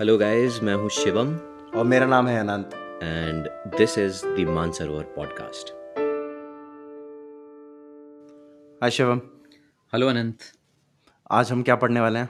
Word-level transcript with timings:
Hello 0.00 0.16
guys 0.18 0.58
मैं 0.62 0.74
हूँ 0.74 0.88
शिवम। 0.90 1.28
और 1.78 1.84
मेरा 1.84 2.06
नाम 2.06 2.28
है 2.28 2.38
Anant. 2.40 2.70
And 3.02 3.46
this 3.78 3.98
is 3.98 4.26
the 4.26 4.46
Mansarovar 4.48 5.02
podcast 5.02 5.70
hi 8.82 8.90
Shivam. 8.90 9.20
Hello 9.92 10.08
Anant 10.08 10.38
आज 11.30 11.52
हम 11.52 11.62
क्या 11.62 11.76
पढ़ने 11.76 12.00
वाले 12.00 12.18
हैं? 12.18 12.28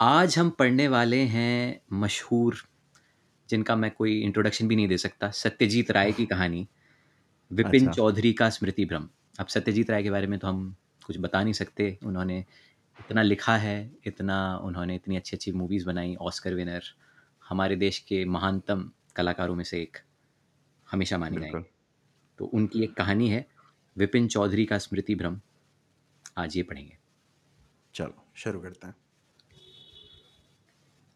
आज 0.00 0.38
हम 0.38 0.50
पढ़ने 0.50 0.88
वाले 0.88 1.16
हैं 1.16 1.80
मशहूर 1.92 2.56
जिनका 3.50 3.76
मैं 3.76 3.90
कोई 3.90 4.20
इंट्रोडक्शन 4.20 4.68
भी 4.68 4.76
नहीं 4.76 4.88
दे 4.88 4.98
सकता 4.98 5.30
सत्यजीत 5.30 5.90
राय 5.90 6.12
की 6.12 6.26
कहानी 6.26 6.68
विपिन 7.52 7.80
अच्छा। 7.80 7.92
चौधरी 7.92 8.32
का 8.32 8.50
स्मृति 8.50 8.84
भ्रम। 8.84 9.08
अब 9.40 9.46
सत्यजीत 9.46 9.90
राय 9.90 10.02
के 10.02 10.10
बारे 10.10 10.26
में 10.26 10.38
तो 10.38 10.48
हम 10.48 10.74
कुछ 11.06 11.18
बता 11.18 11.42
नहीं 11.42 11.52
सकते। 11.52 11.98
उन्होंने 12.04 12.44
इतना 13.00 13.22
लिखा 13.22 13.56
है 13.56 13.92
इतना 14.06 14.56
उन्होंने 14.56 14.94
इतनी 14.94 15.16
अच्छी 15.16 15.36
अच्छी 15.36 15.52
मूवीज़ 15.52 15.86
बनाई 15.86 16.14
ऑस्कर 16.14 16.54
विनर 16.54 16.82
हमारे 17.48 17.76
देश 17.76 17.98
के 17.98 18.24
महानतम 18.24 18.90
कलाकारों 19.16 19.54
में 19.54 19.64
से 19.64 19.82
एक 19.82 19.96
हमेशा 20.90 21.18
मानी 21.18 21.40
जाएँगे। 21.40 21.70
तो 22.38 22.44
उनकी 22.44 22.82
एक 22.82 22.94
कहानी 22.94 23.30
है 23.30 23.46
विपिन 23.96 24.28
चौधरी 24.28 24.66
का 24.66 24.78
स्मृति 24.78 25.14
भ्रम। 25.14 25.40
आज 26.38 26.56
ये 26.56 26.62
पढ़ेंगे। 26.62 26.98
चलो 27.94 28.26
शुरू 28.34 28.60
करते 28.60 28.86
हैं। 28.86 28.94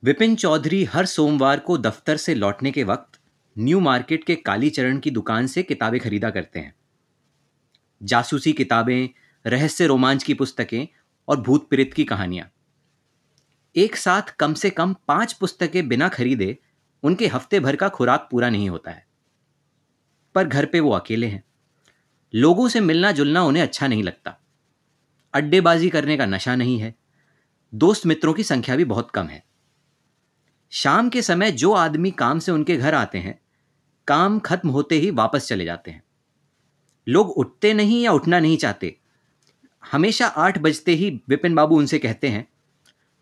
विपिन 0.04 0.36
चौधरी 0.36 0.84
हर 0.84 1.06
सोमवार 1.06 1.60
को 1.60 1.78
दफ्तर 1.78 2.16
से 2.16 2.34
लौटने 2.34 2.70
के 2.70 2.84
वक्त 2.84 3.20
न्यू 3.58 3.80
मार्केट 3.80 4.24
के 4.24 4.36
कालीचरण 4.36 4.98
की 4.98 5.10
दुकान 5.10 5.46
से 5.46 5.62
किताबें 5.62 6.00
खरीदा 6.00 6.30
करते 6.30 6.60
हैं। 6.60 6.74
जासूसी 8.02 8.52
किताबें 8.52 9.08
रहस्य 9.46 9.86
रोमांच 9.86 10.24
की 10.24 10.34
पुस्तकें 10.34 10.88
और 11.28 11.40
भूत 11.40 11.70
प्रेत 11.70 11.94
की 11.94 12.04
कहानियाँ। 12.04 12.50
एक 13.76 13.96
साथ 13.96 14.22
कम 14.22 14.54
से 14.54 14.70
कम 14.70 14.96
पाँच 15.08 15.32
पुस्तकें 15.32 15.88
बिना 15.88 16.08
खरीदे 16.08 16.58
उनके 17.02 17.26
हफ़्ते 17.26 17.60
भर 17.60 17.76
का 17.76 17.88
खुराक 17.88 18.28
पूरा 18.30 18.50
नहीं 18.50 18.70
होता 18.70 18.90
है। 18.90 19.06
पर 20.34 20.44
घर 20.44 20.66
पे 20.66 20.80
वो 20.80 20.90
अकेले 20.90 21.26
हैं। 21.26 21.44
लोगों 22.34 22.68
से 22.68 22.80
मिलना 22.80 23.12
जुलना 23.12 23.42
उन्हें 23.42 23.62
अच्छा 23.62 23.86
नहीं 23.86 24.02
लगता। 24.02 24.36
अड्डेबाजी 25.34 25.90
करने 25.90 26.16
का 26.16 26.26
नशा 26.26 26.56
नहीं 26.56 26.78
है। 26.78 26.94
दोस्त 27.74 28.06
मित्रों 28.06 28.34
की 28.34 28.42
संख्या 28.42 28.76
भी 28.76 28.84
बहुत 28.84 29.10
कम 29.10 29.26
है। 29.26 29.44
शाम 30.70 31.08
के 31.08 31.22
समय 31.22 31.50
जो 31.50 31.72
आदमी 31.72 32.10
काम 32.10 32.38
से 32.38 32.52
उनके 32.52 32.76
घर 32.76 32.94
आते 32.94 33.18
हैं, 33.18 33.40
काम 34.06 34.38
खत्म 34.38 34.68
होते 34.68 34.94
ही 34.94 35.10
वापस 35.10 35.48
चले 35.48 35.64
जाते 35.64 35.90
हैं। 35.90 36.02
लोग 37.08 37.30
उठते 37.30 37.74
नहीं 37.74 38.02
या 38.02 38.12
उठना 38.12 38.40
नहीं 38.40 38.56
चाहते। 38.56 39.00
हमेशा 39.84 40.26
आठ 40.26 40.58
बजते 40.58 40.92
ही 40.92 41.20
विपिन 41.28 41.54
बाबू 41.54 41.78
उनसे 41.78 41.98
कहते 41.98 42.28
हैं 42.28 42.48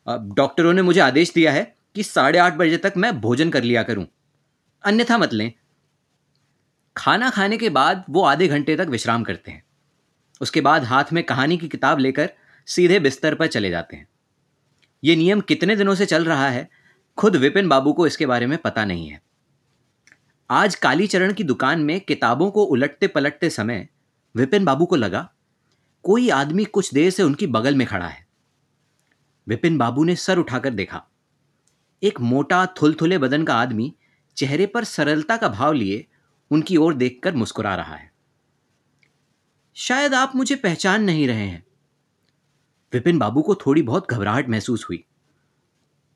"अब 0.08 0.34
डॉक्टरों 0.34 0.72
ने 0.72 0.82
मुझे 0.82 1.00
आदेश 1.00 1.32
दिया 1.32 1.52
है 1.52 1.74
कि 1.94 2.02
साढ़े 2.02 2.38
आठ 2.38 2.54
बजे 2.54 2.76
तक 2.76 2.92
मैं 2.96 3.20
भोजन 3.20 3.50
कर 3.50 3.62
लिया 3.62 3.82
करूँ। 3.82 4.06
अन्यथा 4.84 5.18
मत 5.18 5.32
लें। 5.32 5.52
खाना 6.96 7.30
खाने 7.30 7.58
के 7.58 7.70
बाद 7.70 8.04
वो 8.10 8.22
आधे 8.22 8.48
घंटे 8.48 8.76
तक 8.76 8.86
विश्राम 8.86 9.22
करते 9.22 9.50
हैं। 9.50 9.64
उसके 10.40 10.60
बाद 10.60 10.84
हाथ 10.84 11.04
में 11.12 11.24
कहानी 11.24 11.58
की 11.58 11.68
किताब 11.68 11.98
लेकर 11.98 12.32
सीधे 12.66 13.00
बिस्तर 13.00 13.34
पर 13.34 13.46
चले 13.46 13.70
जाते 13.70 13.96
हैं। 13.96 14.08
ये 15.04 15.16
नियम 15.16 15.40
कितने 15.40 15.76
दिनों 15.76 15.94
से 15.94 16.06
चल 16.06 16.24
रहा 16.24 16.48
है, 16.48 16.68
खुद 17.16 17.36
विपिन 17.36 17.68
बाबू 17.68 17.92
को 17.92 18.06
इसके 18.06 18.26
बारे 18.26 18.46
में 18.46 18.58
पता 18.58 18.84
नहीं 18.84 19.08
है। 19.08 19.22
आज 20.50 20.74
कालीचरण 20.74 21.32
की 21.32 21.44
दुकान 21.44 21.80
में 21.80 22.00
किताबों 22.00 22.50
को 22.50 22.64
उलटते 22.64 23.06
पलटते 23.06 23.50
समय 23.50 23.88
विपिन 24.36 24.64
बाबू 24.64 24.86
को 24.86 24.96
लगा 24.96 25.32
कोई 26.02 26.28
आदमी 26.28 26.64
कुछ 26.64 26.94
देर 26.94 27.10
से 27.10 27.22
उनकी 27.22 27.46
बगल 27.46 27.74
में 27.74 27.86
खड़ा 27.86 28.06
है। 28.06 28.26
विपिन 29.48 29.78
बाबू 29.78 30.04
ने 30.04 30.16
सर 30.16 30.38
उठाकर 30.38 30.70
देखा। 30.70 31.04
एक 32.02 32.20
मोटा, 32.20 32.66
थुलथुले 32.66 33.18
बदन 33.18 33.44
का 33.44 33.54
आदमी 33.54 33.94
चेहरे 34.36 34.66
पर 34.66 34.84
सरलता 34.84 35.36
का 35.36 35.48
भाव 35.48 35.72
लिए 35.72 36.06
उनकी 36.50 36.76
ओर 36.76 36.94
देखकर 36.94 37.34
मुस्कुरा 37.34 37.74
रहा 37.74 37.94
है। 37.94 38.12
शायद 39.74 40.14
आप 40.14 40.32
मुझे 40.36 40.56
पहचान 40.56 41.02
नहीं 41.02 41.28
रहे 41.28 41.46
हैं। 41.46 41.66
विपिन 42.92 43.18
बाबू 43.18 43.42
को 43.42 43.54
थोड़ी 43.54 43.82
बहुत 43.82 44.10
घबराहट 44.10 44.48
महसूस 44.48 44.86
हुई। 44.88 45.04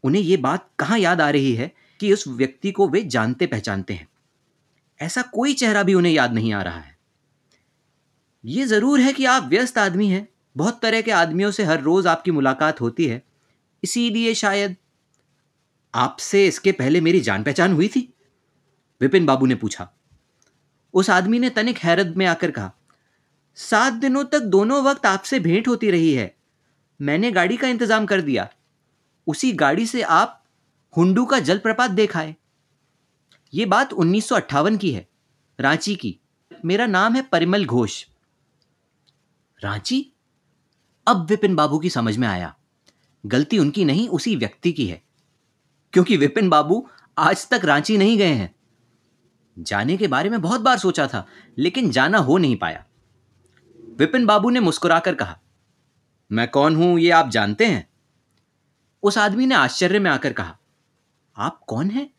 उन्हें 0.03 0.23
यह 0.23 0.37
बात 0.37 0.71
कहाँ 0.79 0.99
याद 0.99 1.21
आ 1.21 1.31
रही 1.31 1.55
है 1.55 1.73
कि 2.01 2.12
उस 2.12 2.29
व्यक्ति 2.29 2.73
को 2.73 2.89
वे 2.89 3.03
जानते 3.03 3.47
पहचानते 3.47 3.95
हैं। 3.95 4.09
ऐसा 5.01 5.23
कोई 5.23 5.55
चेहरा 5.55 5.83
भी 5.83 5.95
उन्हें 5.95 6.12
याद 6.12 6.33
नहीं 6.33 6.53
आ 6.53 6.62
रहा 6.62 6.79
है। 6.79 6.92
ये 8.45 8.65
ज़रूर 8.65 9.01
है 9.01 9.13
कि 9.13 9.25
आप 9.25 9.45
व्यस्त 9.45 9.79
आदमी 9.79 10.09
हैं। 10.09 10.27
बहुत 10.57 10.81
तरह 10.83 11.01
के 11.03 11.11
आदमियों 11.11 11.51
से 11.51 11.65
हर 11.65 11.81
रोज 11.81 12.07
आपकी 12.07 12.31
मुलाकात 12.31 12.81
होती 12.81 13.07
है। 13.07 13.23
इसीलिए 13.83 14.35
शायद 14.35 14.77
आपसे 15.95 16.47
इसके 16.47 16.73
पहले 16.73 17.01
मेरी 17.01 17.21
जान 17.21 17.43
पहचान 17.43 17.73
हुई 17.73 17.89
थी। 17.89 18.09
विपिन 19.01 19.27
बाबू 19.27 19.47
ने 19.47 19.55
पूछा। 19.55 19.89
उस 20.95 21.11
आदमी 21.11 21.39
ने 21.39 21.51
तनिक 21.51 21.79
हैरत 21.79 22.15
में 22.17 22.27
आकर 22.27 22.51
कहा, 22.51 22.73
सात 23.59 23.93
दिनों 23.93 24.25
तक 24.25 24.41
दोनों 24.49 24.83
वक्त 24.85 25.07
आपसे 25.07 25.41
भेंट 25.41 25.69
होती 25.69 25.91
रही 25.91 26.13
है। 26.15 26.35
मैंने 27.01 27.31
गाड़ी 27.31 27.57
का 27.57 27.69
इंतज़ाम 27.69 28.07
कर 28.07 28.21
दिया। 28.21 28.49
उसी 29.27 29.53
गाड़ी 29.53 29.87
से 29.87 30.03
आप 30.03 30.43
हुंडू 30.95 31.25
का 31.25 31.39
जलप्रपात 31.39 31.91
देखाए 31.91 32.35
ये 33.53 33.65
बात 33.67 33.93
1958 33.93 34.77
की 34.77 34.93
है, 34.93 35.07
रांची 35.59 35.95
की। 35.97 36.19
मेरा 36.65 36.87
नाम 36.87 37.15
है 37.15 37.23
परिमल 37.23 37.65
घोष। 37.67 38.05
रांची? 39.62 40.12
अब 41.06 41.27
विपिन 41.27 41.55
बाबू 41.55 41.78
की 41.78 41.91
समझ 41.91 42.17
में 42.17 42.28
आया। 42.28 42.56
गलती 43.27 43.59
उनकी 43.59 43.84
नहीं, 43.84 44.09
उसी 44.09 44.37
व्यक्ति 44.37 44.73
की 44.73 44.87
है। 44.87 45.03
क्योंकि 45.93 46.17
विपिन 46.17 46.49
बाबू 46.49 46.89
आज 47.19 47.49
तक 47.49 47.61
रांची 47.65 47.99
नहीं 47.99 48.19
गए 48.19 48.33
हैं। 48.33 48.55
जाने 49.59 49.97
के 49.97 50.09
बारे 50.09 50.31
में 50.31 50.43
बहुत 50.43 50.61
बार 50.61 50.78
सोचा 50.78 51.06
था, 51.06 51.27
लेकिन 51.59 51.91
जाना 51.91 52.19
हो 52.19 52.39
नहीं 52.39 52.56
पाया। 52.56 52.84
विपिन 53.99 54.27
बाबू 54.27 54.50
ने 54.50 54.61
मुस्कुराकर 54.61 55.15
कहा, 55.15 55.39
मैं 56.33 56.49
कौन 56.49 56.77
हूँ, 56.77 56.99
ये 56.99 57.11
आप 57.11 57.29
जानते 57.29 57.67
हैं? 57.67 57.89
उस 59.03 59.19
आदमी 59.19 59.47
ने 59.47 59.55
आश्चर्य 59.55 59.99
में 59.99 60.11
आकर 60.11 60.33
कहा, 60.33 60.59
आप 61.37 61.61
कौन 61.67 61.91
हैं? 61.91 62.11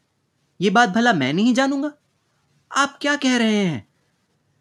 ये 0.62 0.70
बात 0.70 0.90
भला 0.90 1.14
मैं 1.14 1.34
नहीं 1.34 1.54
जानूँगा। 1.54 1.94
आप 2.72 2.98
क्या 3.02 3.16
कह 3.16 3.38
रहे 3.38 3.66
हैं? 3.66 3.88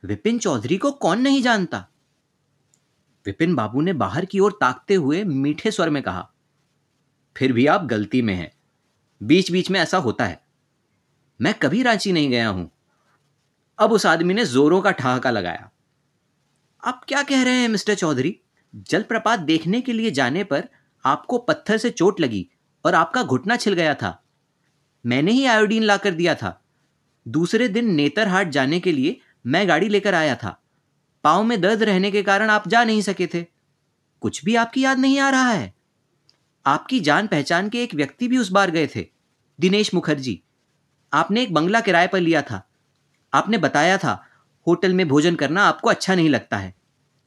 विपिन 0.05 0.39
चौधरी 0.39 0.79
को 0.79 0.91
कौन 0.91 1.21
नहीं 1.21 1.43
जानता? 1.43 1.89
विपिन 3.27 3.55
बाबू 3.55 3.81
ने 3.81 3.93
बाहर 3.93 4.25
की 4.25 4.41
ओर 4.41 4.53
ताकते 4.61 4.95
हुए 4.95 5.25
मीठे 5.25 5.71
स्वर 5.71 5.91
में 5.91 6.03
कहा, 6.03 6.33
फिर 7.37 7.53
भी 7.53 7.67
आप 7.67 7.85
गलती 7.85 8.23
में 8.23 8.35
हैं। 8.35 8.53
बीच 9.23 9.51
बीच 9.51 9.71
में 9.71 9.81
ऐसा 9.81 9.99
होता 9.99 10.25
है। 10.25 10.41
मैं 11.41 11.55
कभी 11.55 11.83
रांची 11.83 12.13
नहीं 12.13 12.31
गया 12.31 12.49
हूँ। 12.49 12.71
अब 13.79 13.93
उस 13.93 14.07
आदमी 14.07 14.35
ने 14.35 14.45
जोरों 14.45 14.81
का 14.81 14.91
ठहाका 14.91 15.31
लगाया। 15.31 15.71
आप 16.85 17.05
क्या 17.09 17.23
कह 17.23 17.43
रहे 17.43 17.55
हैं, 17.55 17.69
मिस्टर 17.69 17.95
चौधरी? 17.95 18.41
जलप्रपात 18.75 19.41
देखने 19.41 19.81
के 19.81 19.93
लिए 19.93 20.11
जाने 20.11 20.45
पर 20.45 20.69
आपको 21.05 21.39
पत्थर 21.39 21.77
से 21.77 21.91
चोट 21.91 22.21
लगी 22.21 22.49
और 22.85 22.95
आपका 22.95 23.23
घुटना 23.23 23.57
छिल 23.57 23.75
गया 23.75 23.95
था। 23.95 24.25
मैंने 25.07 25.33
ही 25.33 25.45
आयोडीन 25.45 25.83
लाकर 25.83 26.11
दिया 26.11 26.35
था। 26.35 26.65
दूसरे 27.29 27.69
दिन 27.69 27.95
नेतरहाट 27.95 28.49
जाने 28.49 28.81
के 28.81 28.93
लिए 28.93 29.21
मैं 29.47 29.69
गाड़ी 29.69 29.89
लेकर 29.89 30.15
आया 30.15 30.35
था। 30.35 30.62
पाँव 31.25 31.45
में 31.45 31.61
दर्द 31.61 31.83
रहने 31.83 32.11
के 32.11 32.23
कारण 32.23 32.51
आप 32.51 32.69
जा 32.69 32.85
नहीं 32.85 33.03
सके 33.03 33.27
थे। 33.27 33.47
कुछ 34.21 34.45
भी 34.45 34.55
आपकी 34.57 34.81
याद 34.81 34.99
नहीं 34.99 35.19
आ 35.19 35.31
रहा 35.31 35.51
है। 35.51 35.75
आपकी 36.67 37.01
जान 37.01 37.27
पहचान 37.27 37.69
के 37.69 37.83
एक 37.83 37.95
व्यक्ति 37.95 38.29
भी 38.29 38.39
उस 38.39 38.51
बार 38.51 38.71
गए 38.71 38.87
थे, 38.87 39.07
दिनेश 39.61 39.95
मुखर्जी। 39.95 40.43
आपने 41.13 41.43
एक 41.43 41.55
बंगला 41.55 41.81
किराए 41.81 42.07
पर 42.07 42.21
लिया 42.21 42.43
था। 42.43 42.69
आपने 43.33 43.59
बताया 43.59 43.99
था, 43.99 44.25
होटल 44.67 44.95
में 44.95 45.09
भोजन 45.09 45.35
करना 45.35 45.65
आपको 45.65 45.91
अच्छा 45.91 46.15
नहीं 46.15 46.29
लगता 46.29 46.57
है। 46.57 46.75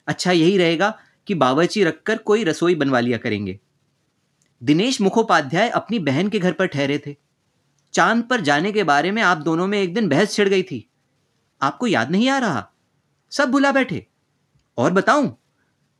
अच्छा 0.07 0.31
यही 0.31 0.57
रहेगा 0.57 0.99
कि 1.27 1.35
बावर्ची 1.35 1.83
रखकर 1.83 2.17
कोई 2.17 2.43
रसोई 2.43 2.75
बनवा 2.75 2.99
लिया 2.99 3.17
करेंगे। 3.17 3.59
दिनेश 4.63 5.01
मुखोपाध्याय 5.01 5.69
अपनी 5.69 5.99
बहन 5.99 6.29
के 6.29 6.39
घर 6.39 6.51
पर 6.51 6.65
ठहरे 6.65 6.97
थे। 7.07 7.15
चाँद 7.93 8.23
पर 8.23 8.41
जाने 8.41 8.71
के 8.71 8.83
बारे 8.83 9.11
में 9.11 9.21
आप 9.21 9.37
दोनों 9.37 9.67
में 9.67 9.81
एक 9.81 9.93
दिन 9.93 10.09
बहस 10.09 10.33
छिड़ 10.33 10.49
गई 10.49 10.63
थी। 10.63 10.89
आपको 11.61 11.87
याद 11.87 12.11
नहीं 12.11 12.29
आ 12.29 12.37
रहा? 12.37 12.69
सब 13.35 13.51
भुला 13.51 13.71
बैठे। 13.71 14.05
और 14.77 14.93
बताऊँ, 14.93 15.35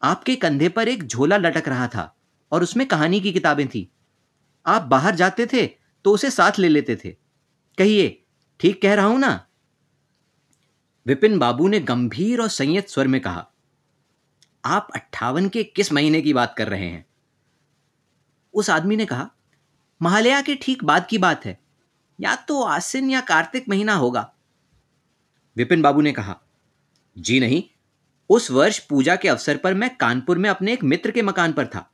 आपके 0.02 0.36
कंधे 0.36 0.70
पर 0.70 0.88
एक 0.88 1.04
झोला 1.04 1.38
लटक 1.38 1.68
रहा 1.68 1.88
था 1.88 2.14
और 2.52 2.64
उसमें 2.64 2.88
कहानी 2.88 3.20
की 3.20 3.32
किताबें 3.34 3.68
थी। 3.68 3.90
आप 4.66 4.82
बाहर 4.82 5.16
जाते 5.16 5.46
थे 5.46 5.66
तो 6.06 6.12
उसे 6.12 6.30
साथ 6.32 6.60
ले 6.60 6.70
लेते 6.70 6.96
थे। 6.96 7.10
कहिए, 7.78 8.24
ठीक 8.60 8.82
कह 8.82 8.94
रहा 8.94 9.06
हूँ 9.06 9.20
ना? 9.20 9.48
विपिन 11.06 11.38
बाबू 11.40 11.68
ने 11.68 11.80
गंभीर 11.80 12.42
और 12.42 12.48
संयत 12.48 12.90
स्वर 12.90 13.08
में 13.08 13.20
कहा, 13.22 13.46
आप 14.64 14.88
अट्ठावन 14.96 15.50
के 15.50 15.64
किस 15.64 15.92
महीने 15.94 16.22
की 16.22 16.34
बात 16.34 16.56
कर 16.58 16.70
रहे 16.70 16.88
हैं? 16.88 17.06
उस 18.54 18.70
आदमी 18.70 18.96
ने 18.96 19.06
कहा, 19.06 19.30
महालया 20.02 20.42
के 20.42 20.56
ठीक 20.56 20.84
बाद 20.84 21.08
की 21.08 21.18
बात 21.18 21.46
है, 21.46 21.58
या 22.20 22.36
तो 22.38 22.62
आसिन 22.62 23.10
या 23.10 23.22
कार्तिक 23.22 23.70
महीना 23.70 23.96
होगा। 23.96 24.32
विपिन 25.58 25.82
बाबू 25.82 26.02
ने 26.02 26.12
कहा 26.12 26.40
जी 27.18 27.40
नहीं, 27.40 27.64
उस 28.30 28.52
वर्ष 28.52 28.80
पूजा 28.80 29.16
के 29.16 29.28
अवसर 29.28 29.58
पर 29.58 29.74
मैं 29.74 29.98
कानपुर 29.98 30.38
में 30.38 30.50
अपने 30.50 30.74
एक 30.74 30.84
मित्र 30.84 31.12
के 31.12 31.22
मकान 31.22 31.54
पर 31.54 31.68
था। 31.68 31.92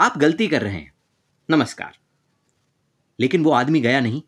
आप 0.00 0.18
गलती 0.18 0.48
कर 0.48 0.62
रहे 0.62 0.72
हैं। 0.72 0.92
नमस्कार। 1.50 1.98
लेकिन 3.20 3.44
वो 3.44 3.50
आदमी 3.50 3.80
गया 3.80 4.00
नहीं। 4.00 4.22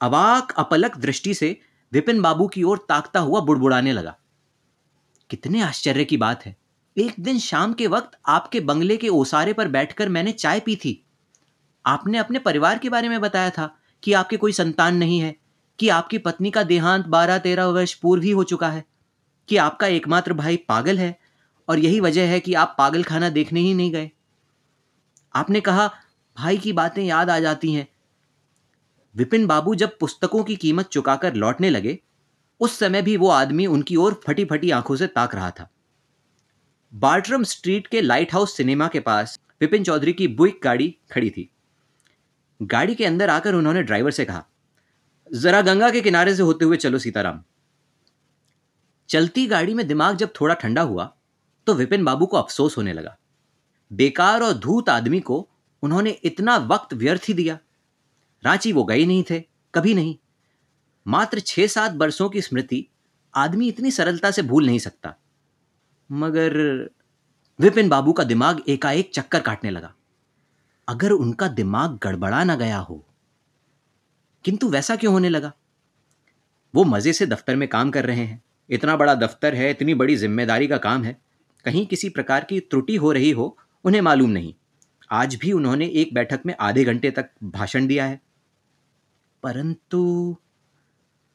अवाक 0.00 0.54
अपलक 0.58 0.96
दृष्टि 0.96 1.34
से 1.34 1.60
विपिन 1.92 2.22
बाबू 2.22 2.48
की 2.48 2.62
ओर 2.62 2.86
ताकता 2.88 3.20
हुआ 3.20 3.40
बुड़बुड़ाने 3.40 3.92
लगा। 3.92 4.16
कितने 5.30 5.62
आश्चर्य 5.62 6.04
की 6.04 6.16
बात 6.16 6.46
है। 6.46 6.56
एक 6.98 7.14
दिन 7.20 7.38
शाम 7.38 7.72
के 7.72 7.86
वक्त 7.86 8.18
आपके 8.28 8.60
बंगले 8.60 8.96
के 8.96 9.08
ओसारे 9.08 9.52
पर 9.52 9.68
बैठकर 9.68 10.08
मैंने 10.08 10.32
चाय 10.32 10.60
पी 10.60 10.76
थी। 10.76 11.06
आपने 11.86 12.18
अपने 12.18 12.38
परिवार 12.38 12.78
के 12.78 12.88
बारे 12.88 13.08
में 13.08 13.20
बताया 13.20 13.50
था 13.50 13.76
कि 14.02 14.12
आपके 14.12 14.36
कोई 14.36 14.52
संतान 14.52 14.96
नहीं 14.96 15.18
है, 15.18 15.36
कि 15.78 15.88
आपकी 15.88 16.18
पत्नी 16.18 16.50
का 16.50 16.62
देहांत 16.62 17.06
बारह 17.06 17.38
तेरह 17.38 17.64
वर्ष 17.64 17.94
पूर्व 17.94 18.22
ही 18.22 18.30
हो 18.30 18.44
चुका 18.44 18.70
है। 18.70 18.93
कि 19.48 19.56
आपका 19.56 19.86
एकमात्र 19.86 20.32
भाई 20.32 20.56
पागल 20.56 20.98
है 20.98 21.18
और 21.68 21.78
यही 21.78 22.00
वजह 22.00 22.28
है 22.28 22.40
कि 22.40 22.54
आप 22.54 22.74
पागल 22.78 23.02
खाना 23.02 23.28
देखने 23.28 23.60
ही 23.60 23.74
नहीं 23.74 23.92
गए। 23.92 24.10
आपने 25.34 25.60
कहा, 25.60 25.90
भाई 26.36 26.58
की 26.58 26.72
बातें 26.72 27.02
याद 27.04 27.30
आ 27.30 27.38
जाती 27.40 27.72
हैं। 27.72 27.86
विपिन 29.14 29.46
बाबू 29.46 29.74
जब 29.74 29.98
पुस्तकों 29.98 30.44
की 30.44 30.56
कीमत 30.56 30.86
चुकाकर 30.86 31.34
लौटने 31.34 31.70
लगे, 31.70 31.98
उस 32.60 32.78
समय 32.78 33.02
भी 33.02 33.16
वो 33.16 33.28
आदमी 33.28 33.66
उनकी 33.66 33.96
ओर 33.96 34.20
फटी 34.26 34.44
फटी 34.44 34.70
आँखों 34.70 34.96
से 34.96 35.06
ताक 35.06 35.34
रहा 35.34 35.50
था। 35.50 35.68
बार्ट्रम 36.94 37.44
स्ट्रीट 37.44 37.86
के 37.86 38.00
लाइट 38.00 38.32
हाउस 38.32 38.56
सिनेमा 38.56 38.88
के 38.88 39.00
पास 39.00 39.38
विपिन 39.60 39.84
चौधरी 39.84 40.12
की 40.12 40.28
बुइक 40.28 40.60
गाड़ी 40.64 40.96
खड़ी 41.12 41.30
थी। 41.30 41.48
गाड़ी 42.60 42.94
के 42.94 43.04
अंदर 43.04 43.30
आकर 43.30 43.54
उन्होंने 43.54 43.82
ड्राइवर 43.82 44.10
से 44.10 44.24
कहा, 44.24 44.44
जरा 45.32 45.60
गंगा 45.62 45.90
के 45.90 46.00
किनारे 46.00 46.34
से 46.34 46.42
होते 46.42 46.64
हुए 46.64 46.76
चलो, 46.76 46.98
सीताराम। 46.98 47.42
चलती 49.08 49.46
गाड़ी 49.46 49.74
में 49.74 49.86
दिमाग 49.88 50.16
जब 50.16 50.32
थोड़ा 50.40 50.54
ठंडा 50.54 50.82
हुआ 50.82 51.12
तो 51.66 51.74
विपिन 51.74 52.04
बाबू 52.04 52.26
को 52.26 52.36
अफसोस 52.36 52.76
होने 52.78 52.92
लगा। 52.92 53.16
बेकार 53.90 54.42
और 54.42 54.52
धूत 54.54 54.88
आदमी 54.88 55.20
को 55.20 55.46
उन्होंने 55.82 56.10
इतना 56.24 56.56
वक्त 56.66 56.94
व्यर्थ 56.94 57.28
ही 57.28 57.34
दिया। 57.34 57.58
रांची 58.42 58.72
वो 58.72 58.84
गए 58.84 59.04
नहीं 59.04 59.24
थे, 59.30 59.40
कभी 59.74 59.94
नहीं। 59.94 60.16
मात्र 61.06 61.40
छह 61.40 61.66
सात 61.66 61.92
बरसों 61.92 62.28
की 62.28 62.42
स्मृति 62.42 62.86
आदमी 63.34 63.68
इतनी 63.68 63.90
सरलता 63.90 64.30
से 64.30 64.42
भूल 64.42 64.66
नहीं 64.66 64.78
सकता। 64.78 65.14
मगर 66.10 66.56
विपिन 67.58 67.88
बाबू 67.88 68.12
का 68.12 68.24
दिमाग 68.24 68.62
एकाएक 68.68 69.10
चक्कर 69.14 69.40
काटने 69.40 69.70
लगा। 69.70 69.92
अगर 70.88 71.10
उनका 71.10 71.48
दिमाग 71.48 71.98
गड़बड़ा 72.02 72.42
ना 72.44 72.56
गया 72.56 72.78
हो, 72.78 73.04
किंतु 74.44 74.68
वैसा 74.68 74.96
क्यों 74.96 75.12
होने 75.12 75.28
लगा? 75.28 75.52
वो 76.74 76.84
मज़े 76.84 77.12
से 77.12 77.26
दफ्तर 77.26 77.56
में 77.56 77.68
काम 77.68 77.90
कर 77.90 78.06
रहे 78.06 78.24
हैं। 78.24 78.42
इतना 78.70 78.96
बड़ा 78.96 79.14
दफ्तर 79.14 79.54
है, 79.54 79.70
इतनी 79.70 79.94
बड़ी 79.94 80.16
ज़िम्मेदारी 80.16 80.66
का 80.66 80.76
काम 80.76 81.04
है। 81.04 81.20
कहीं 81.64 81.86
किसी 81.86 82.08
प्रकार 82.08 82.44
की 82.44 82.60
त्रुटि 82.60 82.96
हो 82.96 83.12
रही 83.12 83.30
हो, 83.30 83.58
उन्हें 83.84 84.00
मालूम 84.00 84.30
नहीं। 84.30 84.54
आज 85.10 85.34
भी 85.34 85.52
उन्होंने 85.52 85.86
एक 85.86 86.14
बैठक 86.14 86.40
में 86.46 86.54
आधे 86.60 86.84
घंटे 86.84 87.10
तक 87.10 87.30
भाषण 87.44 87.86
दिया 87.86 88.04
है। 88.04 88.20
परंतु 89.42 90.36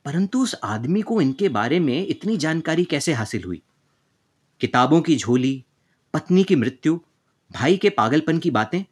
परंतु 0.06 0.44
उस 0.44 0.56
आदमी 0.64 1.02
को 1.02 1.22
इनके 1.22 1.50
बारे 1.50 1.80
में 1.80 2.08
इतनी 2.08 2.38
जानकारी 2.38 2.84
कैसे 2.84 3.14
हासिल 3.14 3.44
हुई? 3.44 3.62
किताबों 4.62 5.02
की 5.02 5.16
झोली, 5.16 5.66
पत्नी 6.14 6.44
की 6.44 6.56
मृत्यु, 6.56 7.00
भाई 7.52 7.78
के 7.78 7.90
पागलपन 7.90 8.38
की 8.38 8.52
बातें? 8.52 8.86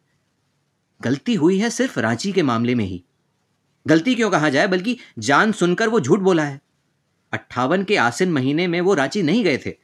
गलती 1.01 1.33
हुई 1.33 1.59
है 1.59 1.69
सिर्फ़ 1.69 1.99
रांची 1.99 2.31
के 2.31 2.43
मामले 2.43 2.75
में 2.75 2.85
ही। 2.85 3.03
गलती 3.87 4.15
क्यों 4.15 4.29
कहा 4.29 4.49
जाए, 4.49 4.67
बल्कि 4.67 4.97
जान 5.19 5.51
सुनकर 5.51 5.89
वो 5.89 5.99
झूठ 5.99 6.19
बोला 6.19 6.43
है। 6.43 6.61
अट्ठावन 7.37 7.83
के 7.83 7.97
आसिन 7.97 8.31
महीने 8.31 8.67
में 8.67 8.81
वो 8.81 8.93
रांची 8.93 9.21
नहीं 9.23 9.43
गए 9.43 9.57
थे। 9.57 9.75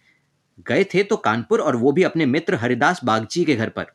गए 0.68 0.84
थे 0.84 1.04
तो 1.04 1.18
कानपुर 1.18 1.62
और 1.62 1.76
वो 1.76 1.92
भी 1.92 2.04
अपने 2.04 2.26
मित्र 2.26 2.56
हरिदास 2.56 3.04
बागची 3.04 3.46
के 3.46 3.56
घर 3.56 3.70
पर। 3.70 3.86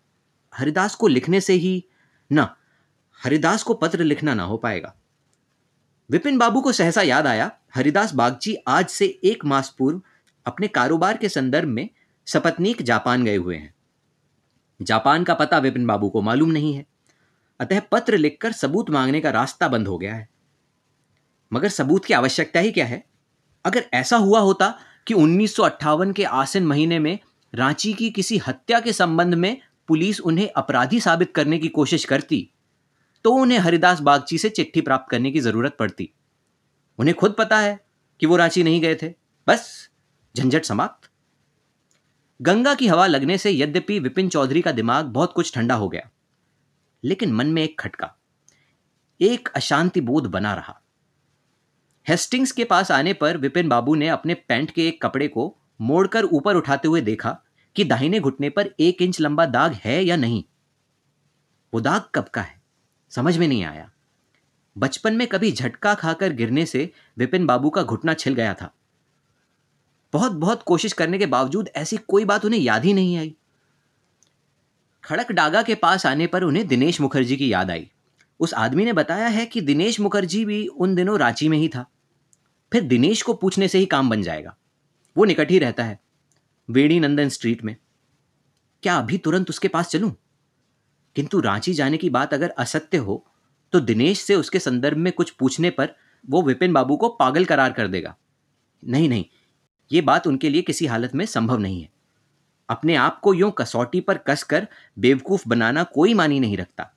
हरिदास 0.55 0.95
को 0.95 1.09
लिखने 1.09 1.41
से 1.41 1.53
ही 1.53 1.85
ना, 2.33 2.57
हरिदास 3.25 3.63
को 3.63 3.75
पत्र 3.75 4.05
लिखना 4.05 4.35
ना 4.35 4.43
हो 4.43 4.57
पाएगा। 4.57 4.95
विपिन 6.11 6.39
बाबू 6.39 6.61
को 6.61 6.73
सहसा 6.73 7.03
याद 7.03 7.27
आया, 7.27 7.51
हरिदास 7.75 8.15
बागची 8.15 8.57
आज 8.69 8.89
से 8.89 9.07
एक 9.25 9.45
मास 9.45 9.75
पूर्व 9.79 10.03
अपने 10.47 10.69
कारोबार 10.69 11.17
के 11.17 11.29
संदर्भ 11.29 11.69
में 11.69 11.89
सपत्नीक 12.27 12.83
जापान 12.83 13.25
गए 13.25 13.37
हुए 13.37 13.57
हैं। 13.57 13.75
जापान 14.83 15.25
का 15.25 15.35
पता 15.35 15.59
विपिन 15.59 15.87
बाबू 15.87 16.09
को 16.09 16.23
मालूम 16.23 16.51
नहीं 16.51 16.75
है। 16.75 16.87
अतः 17.61 17.81
पत्र 17.81 18.17
लिखकर 18.17 18.53
सबूत 18.53 18.91
मांगने 18.91 19.21
का 19.21 19.31
रास्ता 19.31 19.69
बंद 19.69 19.89
हो 19.89 19.99
गया 19.99 20.15
है। 20.15 20.29
मगर 21.53 21.69
सबूत 21.69 22.05
की 22.05 22.15
आवश्यकता 22.15 22.61
ही 22.61 22.73
क्या 22.73 22.87
है? 22.87 23.05
अगर 23.69 23.85
ऐसा 23.95 24.17
हुआ 24.17 24.41
होता 24.41 24.73
कि 25.07 25.15
उन्नीस 25.15 25.57
सौ 25.57 25.63
अट्ठावन 25.63 26.13
के 26.13 26.25
आसिन 26.25 26.67
महीने 26.67 26.99
में 26.99 27.19
रांची 27.53 27.93
की 27.93 28.11
किसी 28.11 28.39
हत्या 28.39 28.81
के 28.81 28.93
संबंध 28.93 29.35
में 29.35 29.57
पुलिस 29.89 30.21
उन्हें 30.21 30.49
अपराधी 30.57 31.01
साबित 31.01 31.33
करने 31.35 31.59
की 31.59 31.69
कोशिश 31.69 32.05
करती 32.05 32.49
तो 33.25 33.33
उन्हें 33.33 33.59
हरिदास 33.59 34.01
बागची 34.01 34.39
से 34.39 34.49
चिट्ठी 34.51 34.81
प्राप्त 34.81 35.11
करने 35.11 35.31
की 35.31 35.41
ज़रूरत 35.41 35.77
पड़ती। 35.79 36.09
उन्हें 36.99 37.17
खुद 37.17 37.35
पता 37.39 37.59
है 37.59 37.79
कि 38.21 38.27
वो 38.27 38.37
रांची 38.37 38.63
नहीं 38.63 38.81
गए 38.81 38.95
थे। 38.95 39.09
बस, 39.47 39.89
झंझट 40.35 40.65
समाप्त। 40.65 41.11
गंगा 42.41 42.75
की 42.75 42.87
हवा 42.87 43.07
लगने 43.07 43.39
से 43.39 43.51
यद्यपि 43.53 43.99
विपिन 43.99 44.29
चौधरी 44.29 44.61
का 44.63 44.73
दिमाग 44.73 45.07
बहुत 45.13 45.33
कुछ 45.33 45.55
ठंडा 45.55 45.75
हो 45.75 45.89
गया, 45.89 46.09
लेकिन 47.05 47.33
मन 47.33 47.47
में 47.47 47.63
एक 47.63 47.79
खटका, 47.81 48.15
एक 49.21 49.49
अशांति 49.57 50.01
बोध 50.03 50.27
बना 50.27 50.55
रहा। 50.55 50.81
हेस्टिंग्स 52.09 52.53
के 52.53 52.65
पास 52.65 52.91
आने 52.91 53.13
पर 53.13 53.37
विपिन 53.37 53.69
बाबू 53.69 53.95
ने 53.95 54.09
अपने 54.09 54.35
पैंट 54.35 54.71
के 54.71 54.89
एक 54.89 55.03
कपड़े 55.03 55.29
को 55.29 55.57
मोड़कर 55.81 56.25
ऊपर 56.25 56.57
उठाते 56.57 56.89
हुए 56.89 57.01
देखा 57.01 57.41
कि 57.77 57.85
दाहिने 57.85 58.21
घुटने 58.21 58.51
पर 58.51 58.75
एक 58.81 59.03
इंच 59.03 59.21
लंबा 59.21 59.47
दाग 59.47 59.73
है 59.73 60.05
या 60.05 60.17
नहीं। 60.17 60.45
वो 61.75 61.81
दाग 61.81 62.03
कब 62.15 62.25
का 62.25 62.43
है? 62.43 62.63
समझ 63.11 63.39
में 63.39 63.49
नहीं 63.49 63.65
आया। 63.65 63.91
बचपन 64.79 65.15
में 65.15 65.27
कभी 65.27 65.53
झटका 65.53 65.95
खाकर 65.95 66.33
गिरने 66.33 66.67
से 66.67 66.93
विपिन 67.19 67.47
बाबू 67.47 67.71
का 67.71 67.83
घुटना 67.83 68.15
छिल 68.15 68.35
गया 68.35 68.55
था। 68.55 68.75
बहुत 70.13 70.33
बहुत 70.33 70.63
कोशिश 70.63 70.93
करने 70.93 71.19
के 71.19 71.27
बावजूद 71.27 71.69
ऐसी 71.77 71.97
कोई 71.97 72.25
बात 72.25 72.45
उन्हें 72.45 72.61
याद 72.61 72.85
ही 72.85 72.93
नहीं 72.93 73.17
आई। 73.17 73.37
खड़क 75.05 75.33
डागा 75.33 75.63
के 75.63 75.75
पास 75.75 76.07
आने 76.07 76.27
पर 76.27 76.43
उन्हें 76.43 76.67
दिनेश 76.67 77.01
मुखर्जी 77.01 77.37
की 77.37 77.53
याद 77.53 77.71
आई। 77.71 77.91
उस 78.41 78.55
आदमी 78.55 78.85
ने 78.85 78.93
बताया 78.93 79.29
है 79.29 79.47
कि 79.47 79.61
दिनेश 79.61 80.01
मुखर्जी 80.01 80.45
भी 80.45 80.67
उन 80.67 80.95
दिनों 80.95 81.19
रांची 81.19 81.49
में 81.49 81.59
ही 81.59 81.69
था। 81.69 81.91
फिर 82.73 82.83
दिनेश 82.83 83.23
को 83.23 83.35
पूछने 83.35 83.69
से 83.69 83.79
ही 83.79 83.87
काम 83.87 84.11
बन 84.11 84.23
जाएगा। 84.23 84.57
वो 85.17 85.25
निकट 85.25 85.51
ही 85.51 85.59
रहता 85.59 85.85
है 85.85 85.99
वेणी 86.69 86.99
नंदन 87.01 87.29
स्ट्रीट 87.29 87.65
में। 87.65 87.77
क्या 88.83 88.97
अभी 88.99 89.19
तुरंत 89.19 89.51
उसके 89.51 89.69
पास 89.69 89.89
चलूँ? 89.89 90.15
किंतु 91.17 91.41
रांची 91.41 91.73
जाने 91.75 91.97
की 91.97 92.11
बात 92.11 92.35
अगर 92.35 92.49
असत्य 92.49 92.99
हो 92.99 93.25
तो 93.73 93.81
दिनेश 93.81 94.21
से 94.21 94.35
उसके 94.35 94.59
संदर्भ 94.59 94.97
में 94.97 95.13
कुछ 95.13 95.31
पूछने 95.31 95.71
पर 95.71 95.95
वो 96.25 96.43
विपिन 96.43 96.73
बाबू 96.73 96.97
को 96.97 97.09
पागल 97.09 97.45
करार 97.45 97.73
कर 97.73 97.89
देगा। 97.89 98.17
नहीं 98.83 99.09
नहीं, 99.09 99.25
ये 99.91 100.01
बात 100.01 100.27
उनके 100.27 100.51
लिए 100.51 100.63
किसी 100.63 100.87
हालत 100.87 101.15
में 101.15 101.25
संभव 101.27 101.59
नहीं 101.59 101.81
है। 101.83 101.89
अपने 102.69 102.95
आप 102.95 103.21
को 103.21 103.35
यूँ 103.35 103.51
कसौटी 103.59 104.01
पर 104.01 104.19
कसकर 104.19 104.67
बेवकूफ़ 104.99 105.49
बनाना 105.49 105.83
कोई 105.85 106.15
मानी 106.15 106.41
नहीं 106.41 106.57
रखता। 106.57 106.91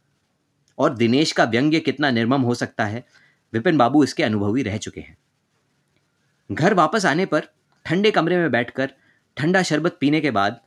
और 0.78 0.94
दिनेश 0.94 1.32
का 1.32 1.44
व्यंग्य 1.44 1.80
कितना 1.80 2.12
निर्मम 2.12 2.42
हो 2.42 2.54
सकता 2.54 2.86
है, 2.86 3.06
विपिन 3.54 3.78
बाबू 3.78 4.04
इसके 4.04 4.24
अनुभवी 4.24 4.64
रह 4.64 4.78
चुके 4.78 5.02
हैं। 5.02 5.18
घर 6.52 6.74
वापस 6.74 7.06
आने 7.06 7.26
पर 7.26 7.48
ठंडे 7.86 8.12
कमरे 8.12 8.38
में 8.38 8.52
बैठकर, 8.52 8.94
ठंडा 9.38 9.62
शरबत 9.64 9.98
पीने 10.00 10.22
के 10.22 10.32
बाद 10.32 10.60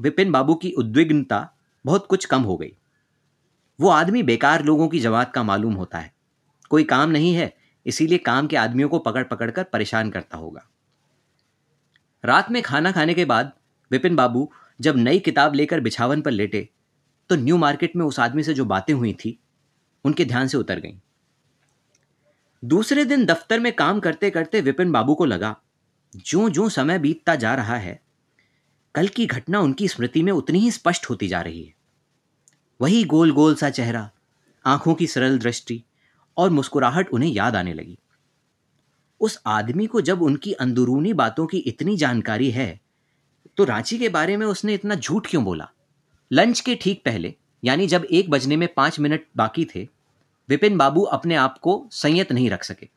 विपिन 0.00 0.32
बाबू 0.32 0.54
की 0.54 0.70
उद्विग्नता 0.70 1.48
बहुत 1.84 2.06
कुछ 2.06 2.24
कम 2.24 2.42
हो 2.42 2.56
गई। 2.56 2.72
वो 3.80 3.88
आदमी 3.88 4.22
बेकार 4.22 4.64
लोगों 4.64 4.88
की 4.88 5.00
जमात 5.00 5.32
का 5.32 5.42
मालूम 5.42 5.74
होता 5.74 5.98
है। 5.98 6.12
कोई 6.70 6.84
काम 6.84 7.10
नहीं 7.10 7.34
है, 7.34 7.56
इसीलिए 7.86 8.18
काम 8.18 8.46
के 8.46 8.56
आदमियों 8.56 8.88
को 8.88 8.98
पकड़ 8.98 9.24
पकड़ 9.24 9.50
कर 9.50 9.62
परेशान 9.62 10.10
करता 10.10 10.38
होगा। 10.38 10.66
रात 12.24 12.50
में 12.50 12.62
खाना 12.62 12.92
खाने 12.92 13.14
के 13.14 13.24
बाद 13.24 13.52
विपिन 13.90 14.16
बाबू 14.16 14.50
जब 14.80 14.96
नई 14.96 15.18
किताब 15.18 15.54
लेकर 15.54 15.80
बिछावन 15.80 16.20
पर 16.20 16.30
लेटे 16.30 16.68
तो 17.30 17.36
न्यू 17.36 17.56
मार्केट 17.56 17.96
में 17.96 18.04
उस 18.06 18.20
आदमी 18.20 18.42
से 18.42 18.54
जो 18.54 18.64
बातें 18.64 18.94
हुई 18.94 19.12
थी, 19.12 19.38
उनके 20.04 20.24
ध्यान 20.24 20.46
से 20.46 20.58
उतर 20.58 20.80
गईं। 20.80 20.98
दूसरे 22.66 23.04
दिन 23.04 23.24
दफ्तर 23.26 23.60
में 23.60 23.72
काम 23.72 24.00
करते 24.00 24.30
करते 24.30 24.60
विपिन 24.60 24.92
बाबू 24.92 25.14
को 25.14 25.24
लगा 25.24 25.54
जो 26.16 26.48
जो 26.50 26.68
समय 26.68 26.98
बीतता 26.98 27.34
जा 27.34 27.54
रहा 27.54 27.76
है, 27.76 28.00
कल 28.94 29.08
की 29.08 29.26
घटना 29.26 29.60
उनकी 29.60 29.88
स्मृति 29.88 30.22
में 30.22 30.32
उतनी 30.32 30.58
ही 30.58 30.70
स्पष्ट 30.70 31.10
होती 31.10 31.28
जा 31.28 31.40
रही 31.40 31.62
है। 31.62 31.74
वही 32.80 33.04
गोल 33.04 33.32
गोल 33.32 33.54
सा 33.54 33.70
चेहरा, 33.70 34.10
आँखों 34.64 34.94
की 34.94 35.06
सरल 35.06 35.38
दृष्टि 35.38 35.82
और 36.36 36.50
मुस्कुराहट 36.50 37.08
उन्हें 37.08 37.30
याद 37.30 37.56
आने 37.56 37.74
लगी। 37.74 37.98
उस 39.20 39.40
आदमी 39.46 39.86
को 39.86 40.00
जब 40.00 40.22
उनकी 40.22 40.52
अंदरूनी 40.52 41.12
बातों 41.12 41.46
की 41.46 41.58
इतनी 41.58 41.96
जानकारी 41.96 42.50
है 42.50 42.80
तो 43.58 43.64
रांची 43.64 43.98
के 43.98 44.08
बारे 44.08 44.36
में 44.36 44.46
उसने 44.46 44.74
इतना 44.74 44.94
झूठ 44.94 45.26
क्यों 45.26 45.44
बोला? 45.44 45.68
लंच 46.30 46.60
के 46.60 46.74
ठीक 46.74 47.02
पहले, 47.04 47.34
यानी 47.64 47.86
जब 47.86 48.04
एक 48.04 48.30
बजने 48.30 48.56
में 48.56 48.72
पाँच 48.74 49.00
मिनट 49.00 49.26
बाकी 49.36 49.64
थे 49.64 49.88
विपिन 50.48 50.78
बाबू 50.78 51.02
अपने 51.02 51.34
आप 51.34 51.58
को 51.58 51.88
संयत 51.92 52.32
नहीं 52.32 52.50
रख 52.50 52.64
सके 52.64 52.88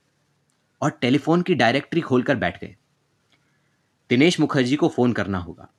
और 0.81 0.91
टेलीफोन 0.91 1.41
की 1.41 1.55
डायरेक्टरी 1.55 2.01
खोलकर 2.01 2.35
बैठ 2.35 2.61
गए। 2.61 2.75
दिनेश 4.09 4.39
मुखर्जी 4.39 4.75
को 4.75 4.87
फ़ोन 4.87 5.13
करना 5.13 5.37
होगा। 5.37 5.69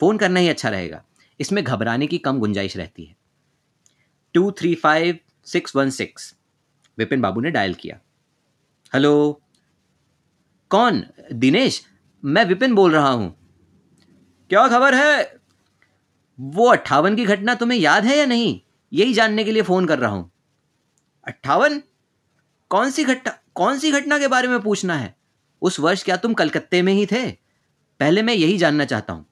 फ़ोन 0.00 0.18
करना 0.18 0.40
ही 0.40 0.48
अच्छा 0.48 0.68
रहेगा। 0.68 1.04
इसमें 1.40 1.64
घबराने 1.64 2.06
की 2.06 2.18
कम 2.18 2.38
गुंजाइश 2.38 2.76
रहती 2.76 3.04
है। 3.04 3.16
Two 4.34 4.50
three 4.50 4.74
five 4.74 5.18
six 5.44 5.76
one 5.76 5.90
six 5.90 6.34
Vipin 6.98 7.20
babu 7.20 7.40
ने 7.40 7.50
डायल 7.50 7.74
किया। 7.74 8.00
हेलो? 8.94 9.40
कौन? 10.70 11.04
दिनेश? 11.32 11.86
मैं 12.24 12.44
विपिन 12.44 12.74
बोल 12.74 12.92
रहा 12.92 13.10
हूँ। 13.10 13.38
क्या 14.50 14.68
खबर 14.68 14.94
है? 14.94 15.36
वो 16.40 16.66
अट्ठावन 16.66 17.16
की 17.16 17.24
घटना 17.24 17.54
तुम्हें 17.54 17.78
याद 17.78 18.04
है 18.04 18.18
या 18.18 18.26
नहीं? 18.26 18.60
यही 18.92 19.14
जानने 19.14 19.44
के 19.44 19.52
लिए 19.52 19.62
फ़ोन 19.62 19.86
कर 19.86 19.98
रहा 19.98 20.10
हूँ। 20.10 20.30
अट्ठावन? 21.28 21.82
कौन 22.70 22.90
सी 22.90 23.04
घटना, 23.04 23.38
कौन 23.54 23.78
सी 23.78 23.90
घटना 23.92 24.18
के 24.18 24.28
बारे 24.28 24.48
में 24.48 24.60
पूछना 24.60 24.94
है? 24.94 25.16
उस 25.62 25.80
वर्ष 25.80 26.04
क्या 26.04 26.16
तुम 26.16 26.34
कलकत्ते 26.34 26.82
में 26.82 26.92
ही 26.92 27.06
थे? 27.06 27.30
पहले 28.00 28.22
मैं 28.22 28.34
यही 28.34 28.58
जानना 28.58 28.84
चाहता 28.84 29.12
हूँ। 29.12 29.26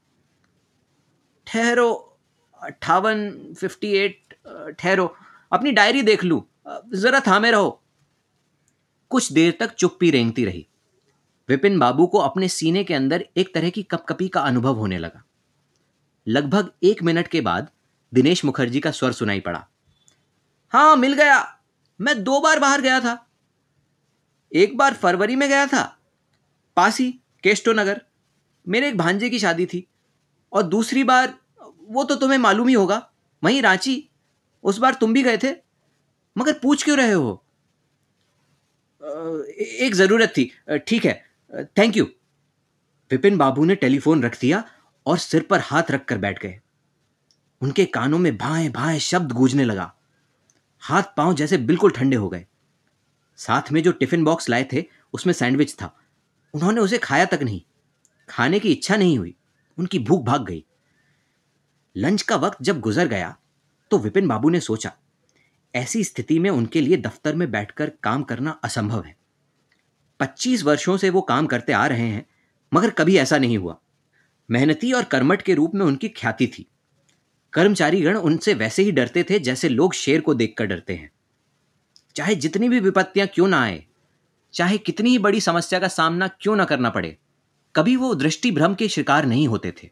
ठहरो, 1.46 2.18
अट्ठावन 2.62 3.30
फिफ्टी 3.60 3.92
एट 3.92 4.34
ठहरो। 4.78 5.16
अपनी 5.52 5.72
डायरी 5.72 6.02
देख 6.02 6.24
लू। 6.24 6.46
जरा 6.94 7.20
थामे 7.20 7.50
रहो। 7.50 7.82
कुछ 9.10 9.32
देर 9.32 9.56
तक 9.60 9.74
चुप्पी 9.74 10.10
रेंगती 10.10 10.44
रही। 10.44 10.66
विपिन 11.48 11.78
बाबू 11.78 12.06
को 12.06 12.18
अपने 12.18 12.48
सीने 12.48 12.84
के 12.84 12.94
अंदर 12.94 13.24
एक 13.36 13.54
तरह 13.54 13.70
की 13.70 13.82
कपकपी 13.82 14.28
का 14.28 14.40
अनुभव 14.40 14.74
होने 14.74 14.98
लगा। 14.98 15.24
लगभग 16.28 16.70
एक 16.82 17.02
मिनट 17.02 17.28
के 17.28 17.40
बाद 17.40 17.68
दिनेश 18.14 18.44
मुखर्जी 18.44 18.80
का 18.80 18.90
स्वर 18.90 19.12
सुनाई 19.12 19.40
पड़ा। 19.40 19.66
हाँ 20.72 20.96
मिल 20.96 21.12
गया। 21.12 21.55
मैं 22.00 22.22
दो 22.24 22.40
बार 22.40 22.60
बाहर 22.60 22.80
गया 22.80 23.00
था। 23.00 23.22
एक 24.52 24.76
बार 24.76 24.94
फरवरी 24.94 25.36
में 25.36 25.48
गया 25.48 25.66
था, 25.66 25.82
पासी 26.76 27.10
केस्टो 27.44 27.72
नगर। 27.72 28.00
मेरे 28.66 28.88
एक 28.88 28.96
भांजे 28.98 29.30
की 29.30 29.38
शादी 29.38 29.66
थी 29.66 29.86
और 30.52 30.62
दूसरी 30.64 31.04
बार, 31.04 31.34
वो 31.82 32.04
तो 32.04 32.14
तुम्हें 32.16 32.38
मालूम 32.38 32.68
ही 32.68 32.74
होगा, 32.74 33.02
वहीं 33.42 33.62
रांची, 33.62 34.02
उस 34.64 34.78
बार 34.78 34.94
तुम 34.94 35.12
भी 35.14 35.22
गए 35.22 35.38
थे, 35.38 35.54
मगर 36.36 36.52
पूछ 36.52 36.84
क्यों 36.84 36.96
रहे 36.96 37.12
हो? 37.12 37.42
एक 39.80 39.94
ज़रूरत 39.94 40.32
थी। 40.36 40.50
ठीक 40.88 41.04
है 41.04 41.24
थैंक 41.78 41.96
यू 41.96 42.04
विपिन 43.10 43.36
बाबू 43.38 43.64
ने 43.64 43.74
टेलीफोन 43.76 44.22
रख 44.22 44.40
दिया 44.40 44.62
और 45.06 45.18
सिर 45.18 45.42
पर 45.42 45.60
हाथ 45.60 45.90
रखकर 45.90 46.18
बैठ 46.18 46.38
गए। 46.38 46.60
उनके 47.62 47.84
कानों 47.86 48.18
में 48.18 48.36
भाए 48.38 48.68
भाए 48.68 48.98
शब्द 49.00 49.32
गूंजने 49.32 49.64
लगा। 49.64 49.92
हाथ 50.88 51.02
पाँव 51.16 51.34
जैसे 51.34 51.58
बिल्कुल 51.58 51.90
ठंडे 51.90 52.16
हो 52.16 52.28
गए। 52.28 52.46
साथ 53.38 53.70
में 53.72 53.82
जो 53.82 53.92
टिफ़िन 53.92 54.24
बॉक्स 54.24 54.48
लाए 54.48 54.66
थे, 54.72 54.84
उसमें 55.14 55.32
सैंडविच 55.34 55.74
था। 55.74 55.94
उन्होंने 56.54 56.80
उसे 56.80 56.98
खाया 56.98 57.24
तक 57.24 57.42
नहीं। 57.42 57.60
खाने 58.28 58.58
की 58.58 58.72
इच्छा 58.72 58.96
नहीं 58.96 59.18
हुई। 59.18 59.34
उनकी 59.78 59.98
भूख 59.98 60.22
भाग 60.24 60.44
गई। 60.44 60.64
लंच 61.96 62.22
का 62.22 62.36
वक्त 62.36 62.58
जब 62.62 62.80
गुजर 62.80 63.08
गया 63.08 63.36
तो 63.90 63.98
विपिन 63.98 64.28
बाबू 64.28 64.48
ने 64.50 64.60
सोचा, 64.60 64.92
ऐसी 65.74 66.04
स्थिति 66.04 66.38
में 66.38 66.48
उनके 66.50 66.80
लिए 66.80 66.96
दफ्तर 66.96 67.34
में 67.34 67.50
बैठकर 67.50 67.90
काम 68.02 68.22
करना 68.22 68.50
असंभव 68.64 69.02
है। 69.04 69.16
पच्चीस 70.20 70.62
वर्षों 70.62 70.96
से 70.96 71.10
वो 71.10 71.20
काम 71.22 71.46
करते 71.46 71.72
आ 71.72 71.86
रहे 71.86 72.06
हैं, 72.08 72.26
मगर 72.72 72.90
कभी 72.90 73.16
ऐसा 73.16 73.38
नहीं 73.38 73.58
हुआ। 73.58 73.76
मेहनती 74.50 74.92
और 74.92 75.04
कर्मठ 75.04 75.42
के 75.42 75.54
रूप 75.54 75.74
में 75.74 75.84
उनकी 75.86 76.08
ख्याति 76.08 76.46
थी। 76.48 76.66
कर्मचारीगण 77.56 78.16
उनसे 78.16 78.54
वैसे 78.54 78.82
ही 78.82 78.92
डरते 78.92 79.22
थे 79.22 79.38
जैसे 79.38 79.68
लोग 79.68 79.94
शेर 79.94 80.20
को 80.20 80.34
देखकर 80.34 80.66
डरते 80.66 80.94
हैं। 80.94 81.10
चाहे 82.16 82.34
जितनी 82.34 82.68
भी 82.68 82.80
विपत्तियाँ 82.80 83.28
क्यों 83.28 83.48
ना 83.48 83.62
आए, 83.62 83.84
चाहे 84.54 84.78
कितनी 84.78 85.10
ही 85.10 85.18
बड़ी 85.18 85.40
समस्या 85.40 85.78
का 85.78 85.88
सामना 85.88 86.28
क्यों 86.28 86.56
ना 86.56 86.64
करना 86.64 86.90
पड़े, 86.90 87.18
कभी 87.76 87.96
वो 87.96 88.14
दृष्टि 88.14 88.50
भ्रम 88.50 88.74
के 88.74 88.88
शिकार 88.88 89.24
नहीं 89.24 89.48
होते 89.48 89.72
थे। 89.72 89.90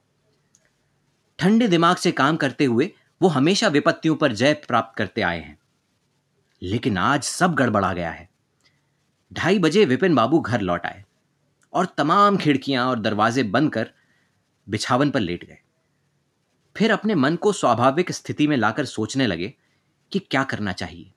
ठंडे 1.38 1.68
दिमाग 1.68 1.97
से 1.97 2.12
काम 2.12 2.37
करते 2.37 2.64
हुए 2.64 2.92
वो 3.23 3.28
हमेशा 3.28 3.68
विपत्तियों 3.68 4.16
पर 4.16 4.33
जय 4.33 4.54
प्राप्त 4.54 4.99
करते 4.99 5.23
आए 5.23 5.40
हैं। 5.40 5.59
लेकिन 6.62 6.99
आज 6.99 7.23
सब 7.23 7.54
गड़बड़ा 7.54 7.92
गया 7.92 8.11
है। 8.11 8.28
ढाई 9.33 9.59
बजे 9.59 9.85
विपिन 9.85 10.14
बाबू 10.14 10.40
घर 10.40 10.61
लौट 10.61 10.87
आए 10.87 11.04
और 11.73 11.87
तमाम 11.87 12.37
खिड़कियाँ 12.37 12.87
और 12.87 12.99
दरवाजे 12.99 13.42
बंद 13.42 13.73
कर 13.73 13.90
बिछावन 14.68 15.11
पर 15.11 15.21
लेट 15.21 15.44
गए। 15.44 15.59
फिर 16.76 16.92
अपने 16.92 17.14
मन 17.14 17.36
को 17.36 17.52
स्वाभाविक 17.52 18.12
स्थिति 18.12 18.46
में 18.46 18.56
लाकर 18.56 18.84
सोचने 18.84 19.26
लगे 19.26 19.54
कि 20.12 20.18
क्या 20.18 20.44
करना 20.44 20.72
चाहिए। 20.72 21.12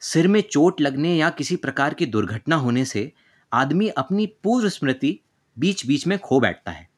सिर 0.00 0.28
में 0.28 0.40
चोट 0.40 0.80
लगने 0.80 1.16
या 1.16 1.30
किसी 1.30 1.56
प्रकार 1.56 1.94
की 1.94 2.06
दुर्घटना 2.06 2.56
होने 2.56 2.84
से 2.84 3.12
आदमी 3.52 3.88
अपनी 3.88 4.26
पूर्व 4.26 4.68
स्मृति 4.68 5.20
बीच 5.58 5.86
बीच 5.86 6.06
में 6.06 6.18
खो 6.18 6.40
बैठता 6.40 6.72
है। 6.72 6.90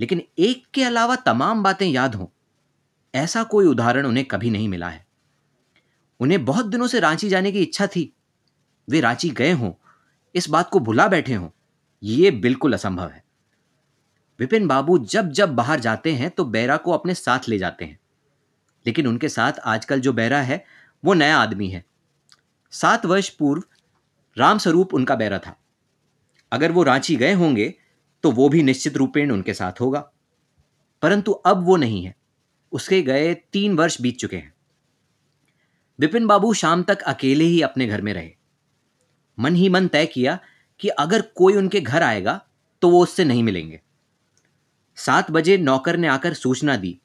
लेकिन 0.00 0.22
एक 0.38 0.66
के 0.74 0.84
अलावा 0.84 1.16
तमाम 1.16 1.62
बातें 1.62 1.88
याद 1.88 2.14
हों, 2.14 2.26
ऐसा 3.14 3.42
कोई 3.42 3.66
उदाहरण 3.66 4.06
उन्हें 4.06 4.26
कभी 4.26 4.50
नहीं 4.50 4.68
मिला 4.68 4.88
है। 4.88 5.06
उन्हें 6.20 6.44
बहुत 6.44 6.66
दिनों 6.66 6.86
से 6.86 7.00
रांची 7.00 7.28
जाने 7.28 7.52
की 7.52 7.62
इच्छा 7.62 7.86
थी। 7.86 8.12
वे 8.90 9.00
रांची 9.00 9.30
गए 9.30 9.52
हों, 9.52 9.72
इस 10.34 10.48
बात 10.48 10.68
को 10.68 10.80
भुला 10.80 11.08
बैठे 11.08 11.34
हों, 11.34 11.50
ये 12.02 12.30
बिल्कुल 12.30 12.72
असंभव 12.72 13.08
है। 13.08 13.24
विपिन 14.40 14.66
बाबू 14.66 14.98
जब 14.98 15.30
जब 15.30 15.54
बाहर 15.54 15.80
जाते 15.80 16.12
हैं 16.12 16.30
तो 16.30 16.44
बैरा 16.44 16.76
को 16.76 16.92
अपने 16.92 17.14
साथ 17.14 17.38
ले 17.48 17.58
जाते 17.58 17.84
हैं। 17.84 18.00
लेकिन 18.86 19.06
उनके 19.06 19.28
साथ 19.28 19.52
आजकल 19.52 20.00
जो 20.00 20.12
बैरा 20.12 20.42
है, 20.42 20.64
वो 21.04 21.14
नया 21.14 21.38
आदमी 21.38 21.68
है। 21.68 21.84
सात 22.70 23.06
वर्ष 23.06 23.28
पूर्व, 23.28 23.62
रामस्वरूप 24.38 24.94
उनका 24.94 25.16
बैरा 25.16 25.38
था। 25.38 25.56
अगर 26.52 26.72
वो 26.72 26.82
रांची 26.82 27.16
गए 27.16 27.32
होंगे 27.32 27.74
तो 28.22 28.30
वो 28.30 28.48
भी 28.48 28.62
निश्चित 28.62 28.96
रूपेण 28.96 29.30
उनके 29.30 29.54
साथ 29.54 29.80
होगा। 29.80 30.10
परंतु 31.02 31.32
अब 31.32 31.64
वो 31.64 31.76
नहीं 31.76 32.04
है। 32.04 32.16
उसके 32.72 33.02
गए 33.02 33.34
तीन 33.34 33.76
वर्ष 33.76 34.00
बीत 34.00 34.16
चुके 34.16 34.36
हैं। 34.36 34.54
विपिन 35.98 36.26
बाबू 36.26 36.54
शाम 36.54 36.82
तक 36.82 37.02
अकेले 37.02 37.44
ही 37.44 37.62
अपने 37.62 37.86
घर 37.86 38.02
में 38.02 38.12
रहे। 38.14 38.30
मन 39.38 39.54
ही 39.54 39.68
मन 39.68 39.88
तय 39.88 40.06
किया 40.06 40.38
कि 40.80 40.88
अगर 40.88 41.22
कोई 41.22 41.56
उनके 41.56 41.80
घर 41.80 42.02
आएगा 42.02 42.46
तो 42.82 42.90
वो 42.90 43.02
उससे 43.02 43.24
नहीं 43.24 43.42
मिलेंगे। 43.42 43.80
सात 45.06 45.30
बजे 45.30 45.58
नौकर 45.58 45.96
ने 45.96 46.08
आकर 46.08 46.34
सूचना 46.34 46.76
दी 46.76 46.98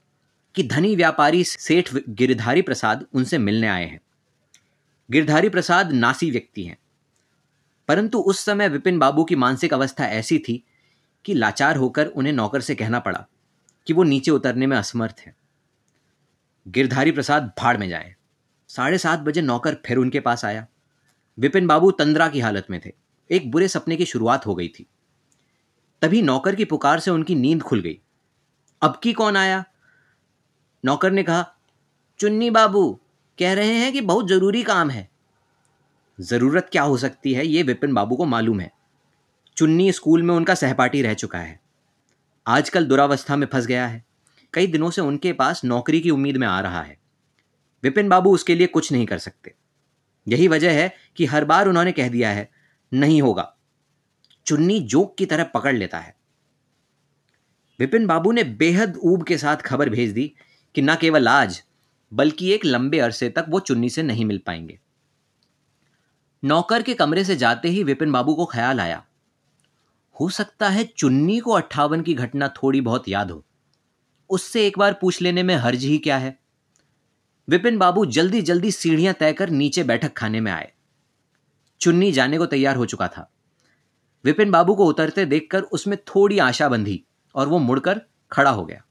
कि 0.56 0.64
धनी 0.64 0.96
व्यापारी 0.96 1.44
सेठ 1.44 1.96
गिरधारी 2.10 2.62
प्रसाद 2.62 3.06
उनसे 3.14 3.38
मिलने 3.38 3.68
आए 3.68 3.86
हैं। 3.86 4.00
गिरधारी 5.12 5.50
प्रसाद 5.50 5.92
नासी 5.92 6.32
व्यक्ति 6.32 6.64
हैं। 6.64 6.78
परंतु 7.88 8.20
उस 8.20 8.40
समय 8.40 8.70
विपिन 8.70 9.00
बाबू 9.00 9.24
की 9.24 9.36
मानसिक 9.36 9.74
अवस्था 9.74 10.06
ऐसी 10.06 10.40
थी 10.40 10.64
कि 11.25 11.34
लाचार 11.34 11.75
होकर 11.75 12.06
उन्हें 12.06 12.34
नौकर 12.34 12.62
से 12.62 12.75
कहना 12.75 13.00
पड़ा 13.00 13.28
कि 13.88 13.94
वो 13.94 14.04
नीचे 14.04 14.32
उतरने 14.32 14.68
में 14.68 14.78
असमर्थ 14.78 15.16
हैं। 15.20 15.36
गिरधारी 16.68 17.12
प्रसाद 17.12 17.52
भाड़ 17.60 17.78
में 17.78 17.90
जाए। 17.90 18.16
साढ़े 18.68 18.98
सात 18.98 19.20
बजे 19.20 19.42
नौकर 19.42 19.78
फिर 19.86 19.98
उनके 19.98 20.20
पास 20.20 20.46
आया। 20.46 20.68
विपिन 21.40 21.68
बाबू 21.68 21.92
तंद्रा 21.92 22.28
की 22.28 22.40
हालत 22.40 22.68
में 22.70 22.82
थे। 22.86 22.92
एक 23.32 23.52
बुरे 23.52 23.68
सपने 23.68 23.96
की 23.96 24.06
शुरुआत 24.06 24.46
हो 24.46 24.56
गई 24.56 24.68
थी। 24.68 24.86
तभी 26.02 26.22
नौकर 26.22 26.56
की 26.56 26.66
पुकार 26.66 27.00
से 27.00 27.12
उनकी 27.12 27.36
नींद 27.36 27.62
खुल 27.62 27.82
गई। 27.82 28.00
अब 28.82 29.00
की 29.04 29.14
कौन 29.14 29.38
आया? 29.38 29.66
नौकर 30.86 31.12
ने 31.12 31.24
कहा, 31.24 31.54
चुन्नी 32.20 32.50
बाबू, 32.50 33.00
कह 33.40 33.54
रहे 33.54 33.74
हैं 33.74 33.94
कि 33.94 34.02
बहुत 34.02 34.28
ज़रूरी 34.28 34.64
काम 34.64 34.90
है। 34.90 35.10
ज़रूरत 36.22 36.70
क्या 36.72 36.84
हो 36.84 36.98
सकती 36.98 37.34
है 37.34 37.48
ये 37.48 37.64
विपिन 37.64 37.94
बाबू 37.94 38.16
को 38.16 38.25
मालूम 38.25 38.60
है। 38.60 38.72
चुन्नी 39.58 39.92
स्कूल 39.92 40.24
में 40.24 40.36
उनका 40.36 40.56
सहपाठी 40.56 41.02
रह 41.02 41.14
चुका 41.14 41.40
है। 41.40 41.62
आजकल 42.48 42.86
दुरावस्था 42.86 43.36
में 43.36 43.48
फंस 43.48 43.66
गया 43.66 43.88
है। 43.88 44.06
कई 44.54 44.68
दिनों 44.68 44.92
से 44.92 45.02
उनके 45.02 45.34
पास 45.34 45.66
नौकरी 45.66 46.02
की 46.02 46.10
उम्मीद 46.10 46.38
में 46.38 46.48
आ 46.48 46.60
रहा 46.60 46.82
है। 46.82 46.98
विपिन 47.84 48.10
बाबू 48.10 48.34
उसके 48.34 48.56
लिए 48.56 48.68
कुछ 48.68 48.92
नहीं 48.92 49.06
कर 49.06 49.18
सकते। 49.18 49.54
यही 50.28 50.48
वजह 50.48 50.72
है 50.72 50.96
कि 51.16 51.25
हर 51.25 51.46
बार 51.46 51.68
उन्होंने 51.68 51.92
कह 51.92 52.10
दिया 52.10 52.30
है, 52.30 52.52
नहीं 52.94 53.22
होगा। 53.22 53.54
चुन्नी 54.46 54.80
जोक 54.80 55.18
की 55.18 55.25
तरह 55.25 55.44
पकड़ 55.44 55.75
लेता 55.75 56.00
है। 56.00 56.16
विपिन 57.80 58.08
बाबू 58.08 58.32
ने 58.32 58.44
बेहद 58.44 59.00
ऊब 59.04 59.24
के 59.24 59.38
साथ 59.38 59.58
खबर 59.58 59.90
भेज 59.90 60.12
दी 60.12 60.34
कि 60.75 60.82
न 60.82 60.96
केवल 60.96 61.28
आज, 61.28 61.64
बल्कि 62.14 62.52
एक 62.52 62.66
लंबे 62.66 63.00
अरसे 63.00 63.30
तक 63.30 63.46
वो 63.50 63.60
चुन्नी 63.60 63.90
से 63.90 64.04
नहीं 64.04 64.25
मिल 64.25 64.42
पाएँगे। 64.46 64.80
नौकर 66.44 66.82
के 66.82 66.94
कमरे 66.94 67.24
से 67.24 67.36
जाते 67.36 67.68
ही 67.68 67.84
विपिन 67.84 68.12
बाबू 68.12 68.34
को 68.34 68.46
ख्याल 68.46 68.80
आया। 68.80 69.06
हो 70.20 70.30
सकता 70.30 70.70
है 70.70 70.84
चुन्नी 70.84 71.40
को 71.40 71.52
अट्ठावन 71.52 72.02
की 72.02 72.14
घटना 72.14 72.48
थोड़ी 72.48 72.82
बहुत 72.82 73.10
याद 73.10 73.32
हो। 73.32 73.46
उससे 74.30 74.68
एक 74.68 74.80
बार 74.80 74.94
पूछ 74.94 75.22
लेने 75.22 75.44
में 75.44 75.56
हर्ज 75.56 75.84
ही 75.84 75.98
क्या 75.98 76.18
है? 76.18 76.40
विपिन 77.50 77.78
बाबू 77.78 78.06
जल्दी 78.06 78.42
जल्दी 78.42 78.72
सीढ़ियाँ 78.72 79.14
तय 79.14 79.34
कर 79.34 79.50
नीचे 79.50 79.84
बैठक 79.84 80.14
खाने 80.14 80.40
में 80.40 80.52
आए। 80.52 80.72
चुन्नी 81.80 82.12
जाने 82.12 82.38
को 82.38 82.46
तैयार 82.46 82.75
हो 82.75 82.86
चुका 82.86 83.08
था। 83.08 83.32
विपिन 84.25 84.51
बाबू 84.51 84.75
को 84.75 84.86
उतरते 84.86 85.25
देखकर 85.25 85.62
उसमें 85.62 85.98
थोड़ी 86.05 86.39
आशा 86.39 86.70
बंधी 86.70 87.03
और 87.36 87.48
वो 87.48 87.60
मुड़कर 87.60 88.01
खड़ा 88.32 88.51
हो 88.51 88.65
गया। 88.65 88.84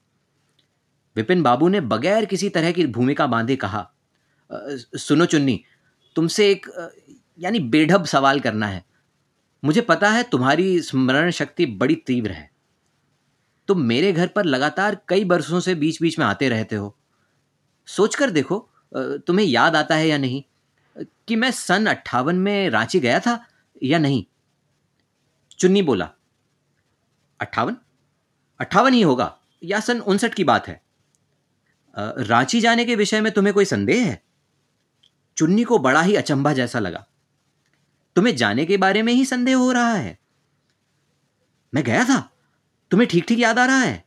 विपिन 1.16 1.42
बाबू 1.42 1.68
ने 1.68 1.80
बगैर 1.82 2.24
किसी 2.24 2.48
तरह 2.48 2.72
की 2.72 2.86
भूमिका 2.86 3.26
बांधे 3.26 3.56
कहा 3.56 3.90
सुनो 4.50 5.24
चुन्नी, 5.26 5.60
तुमसे 6.16 6.50
एक 6.50 6.66
यानी 7.38 7.58
बेढब 7.60 8.04
सवाल 8.04 8.40
करना 8.40 8.66
है। 8.66 8.84
मुझे 9.62 9.80
पता 9.80 10.10
है 10.10 10.22
तुम्हारी 10.22 10.80
स्मरण 10.80 11.30
शक्ति 11.30 11.66
बड़ी 11.66 11.94
तीव्र 11.96 12.30
है। 12.30 12.50
तुम 13.68 13.80
मेरे 13.82 14.12
घर 14.12 14.26
पर 14.26 14.44
लगातार 14.44 15.00
कई 15.08 15.24
बरसों 15.24 15.60
से 15.60 15.74
बीच 15.74 16.00
बीच 16.02 16.18
में 16.18 16.26
आते 16.26 16.48
रहते 16.48 16.76
हो। 16.76 16.96
सोचकर 17.88 18.30
देखो 18.30 18.58
तुम्हें 18.92 19.46
याद 19.46 19.76
आता 19.76 19.94
है 19.94 20.08
या 20.08 20.18
नहीं? 20.18 20.42
कि 21.28 21.36
मैं 21.36 21.50
सन 21.50 21.86
अट्ठावन 21.86 22.36
में 22.36 22.70
रांची 22.70 23.00
गया 23.00 23.18
था 23.20 23.38
या 23.82 23.98
नहीं? 23.98 24.24
चुन्नी 25.58 25.82
बोला। 25.82 26.10
अट्ठावन? 27.40 27.76
अट्ठावन 28.60 28.92
ही 28.92 29.02
होगा। 29.02 29.36
या 29.62 29.80
सन 29.80 30.00
उनसठ 30.00 30.34
की 30.34 30.44
बात 30.44 30.68
है। 30.68 30.80
रांची 31.96 32.60
जाने 32.60 32.84
के 32.84 32.96
विषय 32.96 33.20
में 33.20 33.32
तुम्हें 33.32 33.54
कोई 33.54 33.64
संदेह 33.64 34.06
है? 34.06 34.22
चुन्नी 35.36 35.64
को 35.64 35.78
बड़ा 35.78 36.02
ही 36.02 36.16
अचंभा 36.16 36.52
जैसा 36.52 36.78
लगा। 36.78 37.06
तुम्हें 38.16 38.36
जाने 38.36 38.64
के 38.66 38.76
बारे 38.76 39.02
में 39.02 39.12
ही 39.12 39.24
संदेह 39.24 39.56
हो 39.56 39.72
रहा 39.72 39.94
है? 39.94 40.18
मैं 41.74 41.84
गया 41.84 42.04
था। 42.04 42.20
तुम्हें 42.90 43.08
ठीक 43.08 43.24
ठीक 43.28 43.38
याद 43.38 43.58
आ 43.58 43.64
रहा 43.66 43.78
है? 43.78 44.04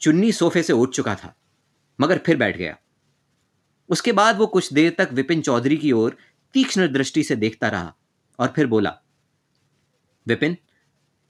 चुन्नी 0.00 0.32
सोफे 0.32 0.62
से 0.62 0.72
उठ 0.72 0.90
चुका 0.90 1.14
था, 1.14 1.34
मगर 2.00 2.18
फिर 2.18 2.36
बैठ 2.36 2.56
गया। 2.56 2.76
उसके 3.90 4.12
बाद 4.12 4.38
वो 4.38 4.46
कुछ 4.46 4.72
देर 4.72 4.94
तक 4.98 5.08
विपिन 5.12 5.42
चौधरी 5.42 5.76
की 5.76 5.92
ओर 5.92 6.16
तीक्ष्ण 6.54 6.92
दृष्टि 6.92 7.22
से 7.22 7.36
देखता 7.36 7.68
रहा 7.68 7.94
और 8.38 8.52
फिर 8.56 8.66
बोला 8.66 8.98
विपिन, 10.26 10.56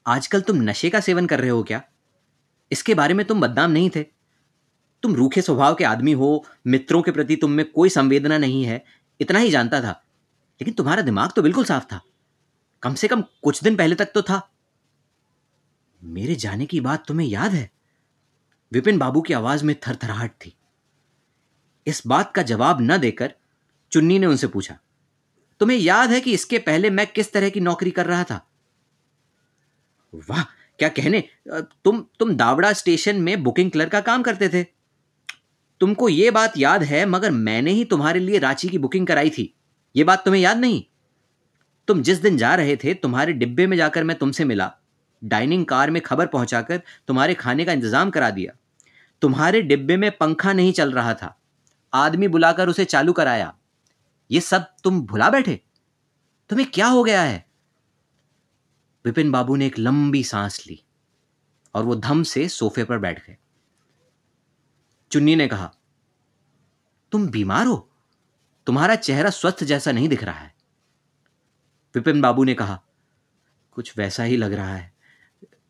आजकल 0.06 0.40
तुम 0.40 0.56
नशे 0.56 0.90
का 0.90 1.00
सेवन 1.00 1.26
कर 1.26 1.40
रहे 1.40 1.50
हो 1.50 1.62
क्या? 1.62 1.82
इसके 2.72 2.94
बारे 2.94 3.14
में 3.14 3.26
तुम 3.26 3.40
बदनाम 3.40 3.70
नहीं 3.70 3.90
थे। 3.90 4.02
तुम 5.02 5.14
रूखे 5.14 5.42
स्वभाव 5.42 5.74
के 5.74 5.84
आदमी 5.84 6.12
हो, 6.12 6.46
मित्रों 6.66 7.02
के 7.02 7.10
प्रति 7.10 7.36
तुम 7.36 7.50
में 7.50 7.64
कोई 7.70 7.88
संवेदना 7.88 8.38
नहीं 8.38 8.64
है, 8.64 8.84
इतना 9.20 9.38
ही 9.38 9.50
जानता 9.50 9.80
था। 9.80 9.90
लेकिन 10.60 10.74
तुम्हारा 10.74 11.02
दिमाग 11.02 11.30
तो 11.30 11.42
बिल्कुल 11.42 11.64
साफ़ 11.64 11.84
था। 11.84 12.00
कम 12.82 12.94
से 12.94 13.08
कम 13.08 13.22
कुछ 13.42 13.62
दिन 13.62 13.76
पहले 13.76 13.94
तक 13.94 14.12
तो 14.14 14.22
था। 14.22 14.40
मेरे 16.02 16.34
जाने 16.34 16.66
की 16.66 16.80
बात 16.80 17.06
तुम्हें 17.06 17.28
याद 17.28 17.52
है? 17.52 17.70
विपिन 18.72 18.98
बाबू 18.98 19.20
की 19.20 19.32
आवाज़ 19.32 19.64
में 19.64 19.74
थरथराहट 19.88 20.30
थी। 20.30 20.56
इस 21.86 22.02
बात 22.06 22.32
का 22.34 22.42
जवाब 22.42 22.78
न 22.80 22.98
देकर 22.98 23.34
चुन्नी 23.92 24.18
ने 24.18 24.26
उनसे 24.26 24.46
पूछा, 24.46 24.78
तुम्हें 25.60 25.78
याद 25.78 26.10
है 26.10 26.20
कि 26.20 26.32
इसके 26.32 26.58
पहले 26.58 26.90
मैं 26.90 27.06
किस 27.06 27.32
तरह 27.32 27.50
की 27.50 27.60
नौकरी 27.60 27.90
कर 27.90 28.06
रहा 28.06 28.24
था? 28.24 28.46
वाह, 30.14 30.42
क्या 30.78 30.88
कहने? 30.88 31.22
तुम 31.84 32.04
तुम 32.18 32.34
दावड़ा 32.36 32.72
स्टेशन 32.72 33.16
में 33.16 33.42
बुकिंग 33.42 33.70
क्लर्क 33.70 33.92
का 33.92 34.00
काम 34.00 34.22
करते 34.22 34.48
थे। 34.48 34.62
तुमको 35.80 36.08
ये 36.08 36.30
बात 36.30 36.58
याद 36.58 36.82
है, 36.82 37.04
मगर 37.06 37.30
मैंने 37.30 37.70
ही 37.70 37.84
तुम्हारे 37.84 38.20
लिए 38.20 38.38
रांची 38.38 38.68
की 38.68 38.78
बुकिंग 38.78 39.06
कराई 39.06 39.30
थी। 39.30 39.52
ये 39.94 40.04
बात 40.04 40.24
तुम्हें 40.24 40.42
याद 40.42 40.58
नहीं? 40.58 40.82
तुम 41.88 42.02
जिस 42.02 42.18
दिन 42.18 42.36
जा 42.36 42.54
रहे 42.54 42.76
थे, 42.76 42.94
तुम्हारे 42.94 43.32
डिब्बे 43.32 43.66
में 43.66 43.76
जाकर 43.76 44.04
मैं 44.04 44.16
तुमसे 44.18 44.44
मिला। 44.44 44.72
डाइनिंग 45.22 45.64
कार 45.66 45.90
में 45.90 46.02
खबर 46.02 46.26
पहुंचाकर 46.26 46.80
तुम्हारे 47.08 47.34
खाने 47.34 47.64
का 47.64 47.72
इंतज़ाम 47.72 48.10
करा 48.10 48.30
दिया। 48.30 48.52
तुम्हारे 49.22 49.62
डिब्बे 49.62 49.96
में 49.96 50.10
पंखा 50.10 50.52
नहीं 50.52 50.72
चल 50.72 50.92
रहा 50.92 51.14
था। 51.14 51.36
आदमी 51.92 52.28
बुलाकर 52.28 52.68
उसे 52.68 52.84
चालू 52.84 53.12
कराया। 53.12 53.54
ये 54.30 54.40
सब 54.40 54.66
तुम 54.84 55.00
भुला 55.02 55.30
बैठे? 55.30 55.60
तुम्हें 56.50 56.70
क्या 56.70 56.86
हो 56.86 57.02
गया 57.04 57.22
है? 57.22 57.43
विपिन 59.04 59.32
बाबू 59.32 59.56
ने 59.56 59.66
एक 59.66 59.78
लंबी 59.78 60.24
सांस 60.24 60.66
ली 60.66 60.82
और 61.74 61.84
वो 61.84 61.96
धम 61.96 62.22
से 62.22 62.48
सोफे 62.48 62.84
पर 62.84 62.98
बैठ 62.98 63.26
गए। 63.26 63.36
चुन्नी 65.12 65.36
ने 65.36 65.48
कहा, 65.48 65.74
तुम 67.12 67.28
बीमार 67.28 67.66
हो? 67.66 67.90
तुम्हारा 68.66 68.94
चेहरा 68.94 69.30
स्वस्थ 69.30 69.64
जैसा 69.64 69.92
नहीं 69.92 70.08
दिख 70.08 70.24
रहा 70.24 70.38
है। 70.38 70.54
विपिन 71.94 72.20
बाबू 72.20 72.44
ने 72.44 72.54
कहा, 72.54 72.82
कुछ 73.72 73.98
वैसा 73.98 74.22
ही 74.22 74.36
लग 74.36 74.52
रहा 74.52 74.76
है। 74.76 74.92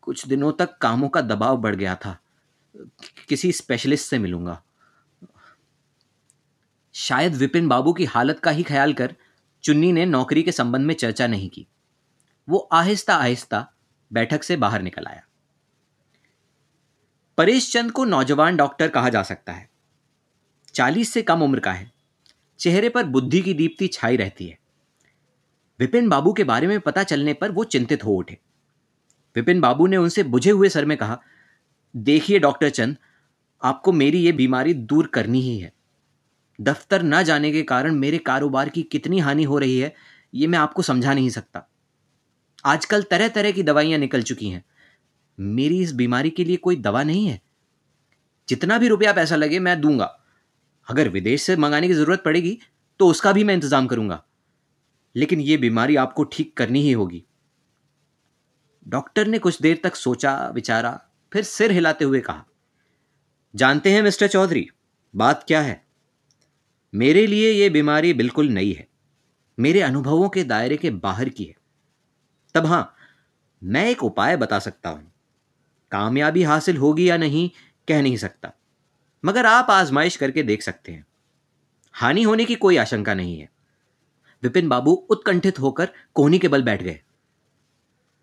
कुछ 0.01 0.27
दिनों 0.27 0.51
तक 0.51 0.77
कामों 0.77 1.09
का 1.09 1.21
दबाव 1.21 1.57
बढ़ 1.57 1.75
गया 1.75 1.95
था। 1.95 2.19
किसी 3.29 3.51
स्पेशलिस्ट 3.51 4.09
से 4.09 4.19
मिलूँगा। 4.19 4.63
शायद 6.93 7.35
विपिन 7.35 7.67
बाबू 7.67 7.93
की 7.93 8.05
हालत 8.05 8.39
का 8.39 8.51
ही 8.51 8.63
ख्याल 8.63 8.93
कर 8.93 9.15
चुन्नी 9.63 9.91
ने 9.91 10.05
नौकरी 10.05 10.43
के 10.43 10.51
संबंध 10.51 10.85
में 10.85 10.95
चर्चा 10.95 11.27
नहीं 11.27 11.49
की। 11.49 11.67
वो 12.49 12.69
आहिस्ता 12.71 13.15
आहिस्ता 13.15 13.71
बैठक 14.13 14.43
से 14.43 14.57
बाहर 14.57 14.81
निकल 14.81 15.05
आया। 15.05 15.23
परेश 17.37 17.73
चंद 17.73 17.91
को 17.91 18.05
नौजवान 18.05 18.57
डॉक्टर 18.57 18.87
कहा 18.87 19.09
जा 19.09 19.23
सकता 19.23 19.53
है। 19.53 19.69
चालीस 20.73 21.13
से 21.13 21.21
कम 21.21 21.41
उम्र 21.41 21.59
का 21.59 21.71
है। 21.71 21.91
चेहरे 22.59 22.89
पर 22.89 23.03
बुद्धि 23.03 23.41
की 23.41 23.53
दीप्ति 23.53 23.87
छाई 23.87 24.17
रहती 24.17 24.47
है। 24.47 24.59
विपिन 25.79 26.09
बाबू 26.09 26.33
के 26.33 26.43
बारे 26.43 26.67
में 26.67 26.79
पता 26.79 27.03
चलने 27.03 27.33
पर 27.33 27.51
वो 27.51 27.63
चिंतित 27.63 28.05
हो 28.05 28.13
उठे। 28.13 28.39
विपिन 29.35 29.61
बाबू 29.61 29.87
ने 29.87 29.97
उनसे 29.97 30.23
बुझे 30.23 30.51
हुए 30.51 30.69
सर 30.69 30.85
में 30.85 30.97
कहा, 30.97 31.21
देखिए 31.95 32.39
डॉक्टर 32.39 32.69
चंद, 32.69 32.97
आपको 33.63 33.91
मेरी 33.91 34.19
ये 34.19 34.31
बीमारी 34.31 34.73
दूर 34.73 35.07
करनी 35.07 35.41
ही 35.41 35.59
है। 35.59 35.73
दफ्तर 36.61 37.03
न 37.03 37.23
जाने 37.23 37.51
के 37.51 37.63
कारण 37.63 37.95
मेरे 37.95 38.17
कारोबार 38.17 38.69
की 38.69 38.83
कितनी 38.83 39.19
हानि 39.19 39.43
हो 39.43 39.57
रही 39.57 39.79
है, 39.79 39.95
ये 40.33 40.47
मैं 40.47 40.59
आपको 40.59 40.81
समझा 40.81 41.13
नहीं 41.13 41.29
सकता। 41.29 41.67
आजकल 42.65 43.03
तरह 43.03 43.27
तरह 43.27 43.51
की 43.51 43.63
दवाइयाँ 43.63 43.99
निकल 43.99 44.21
चुकी 44.23 44.49
हैं। 44.49 44.63
मेरी 45.37 45.79
इस 45.81 45.93
बीमारी 45.93 46.29
के 46.29 46.43
लिए 46.43 46.57
कोई 46.57 46.75
दवा 46.77 47.03
नहीं 47.03 47.27
है। 47.27 47.41
जितना 48.47 48.77
भी 48.77 48.87
रुपया 48.87 49.13
पैसा 49.13 49.35
लगे, 49.35 49.59
मैं 49.59 49.79
दूँगा। 49.81 50.05
अगर 50.87 51.09
विदेश 51.09 51.41
से 51.41 51.55
मंगाने 51.57 51.87
की 51.87 51.93
ज़रूरत 51.93 52.21
पड़ेगी 52.25 52.57
तो 52.99 53.07
उसका 53.07 53.31
भी 53.33 53.43
मैं 53.43 53.53
इंतज़ाम 53.53 53.87
करूँगा। 53.87 54.23
लेकिन 55.15 55.39
ये 55.41 55.57
बीमारी 55.57 55.95
आपको 55.95 56.23
ठीक 56.23 56.55
करनी 56.57 56.81
ही 56.81 56.91
होगी। 56.91 57.23
डॉक्टर 58.85 59.27
ने 59.27 59.39
कुछ 59.39 59.61
देर 59.61 59.79
तक 59.83 59.95
सोचा, 59.95 60.33
विचारा, 60.49 60.99
फिर 61.31 61.43
सिर 61.43 61.71
हिलाते 61.71 62.05
हुए 62.05 62.19
कहा, 62.19 62.45
जानते 63.53 63.91
हैं 63.91 64.01
मिस्टर 64.03 64.27
चौधरी, 64.27 64.67
बात 65.13 65.43
क्या 65.47 65.61
है? 65.61 65.81
मेरे 66.93 67.25
लिए 67.27 67.51
यह 67.51 67.69
बीमारी 67.69 68.13
बिल्कुल 68.13 68.49
नई 68.49 68.71
है। 68.71 68.87
मेरे 69.57 69.81
अनुभवों 69.81 70.29
के 70.29 70.43
दायरे 70.43 70.77
के 70.77 70.89
बाहर 70.91 71.29
की 71.29 71.43
है। 71.43 71.55
तब 72.55 72.65
हाँ, 72.65 72.95
मैं 73.63 73.89
एक 73.89 74.03
उपाय 74.03 74.37
बता 74.37 74.59
सकता 74.59 74.89
हूँ। 74.89 75.11
कामयाबी 75.91 76.43
हासिल 76.43 76.77
होगी 76.77 77.09
या 77.09 77.17
नहीं, 77.17 77.49
कह 77.87 78.01
नहीं 78.01 78.17
सकता। 78.17 78.51
मगर 79.25 79.45
आप 79.45 79.67
आजमाइश 79.69 80.15
करके 80.15 80.43
देख 80.43 80.61
सकते 80.61 80.91
हैं। 80.91 81.05
हानि 81.93 82.23
होने 82.23 82.45
की 82.45 82.55
कोई 82.55 82.77
आशंका 82.77 83.13
नहीं 83.13 83.39
है। 83.39 83.49
विपिन 84.43 84.69
बाबू 84.69 84.91
उत्कंठित 84.91 85.59
होकर 85.59 85.89
कोहनी 86.13 86.39
के 86.39 86.47
बल 86.47 86.63
बैठ 86.63 86.83
गए। 86.83 87.01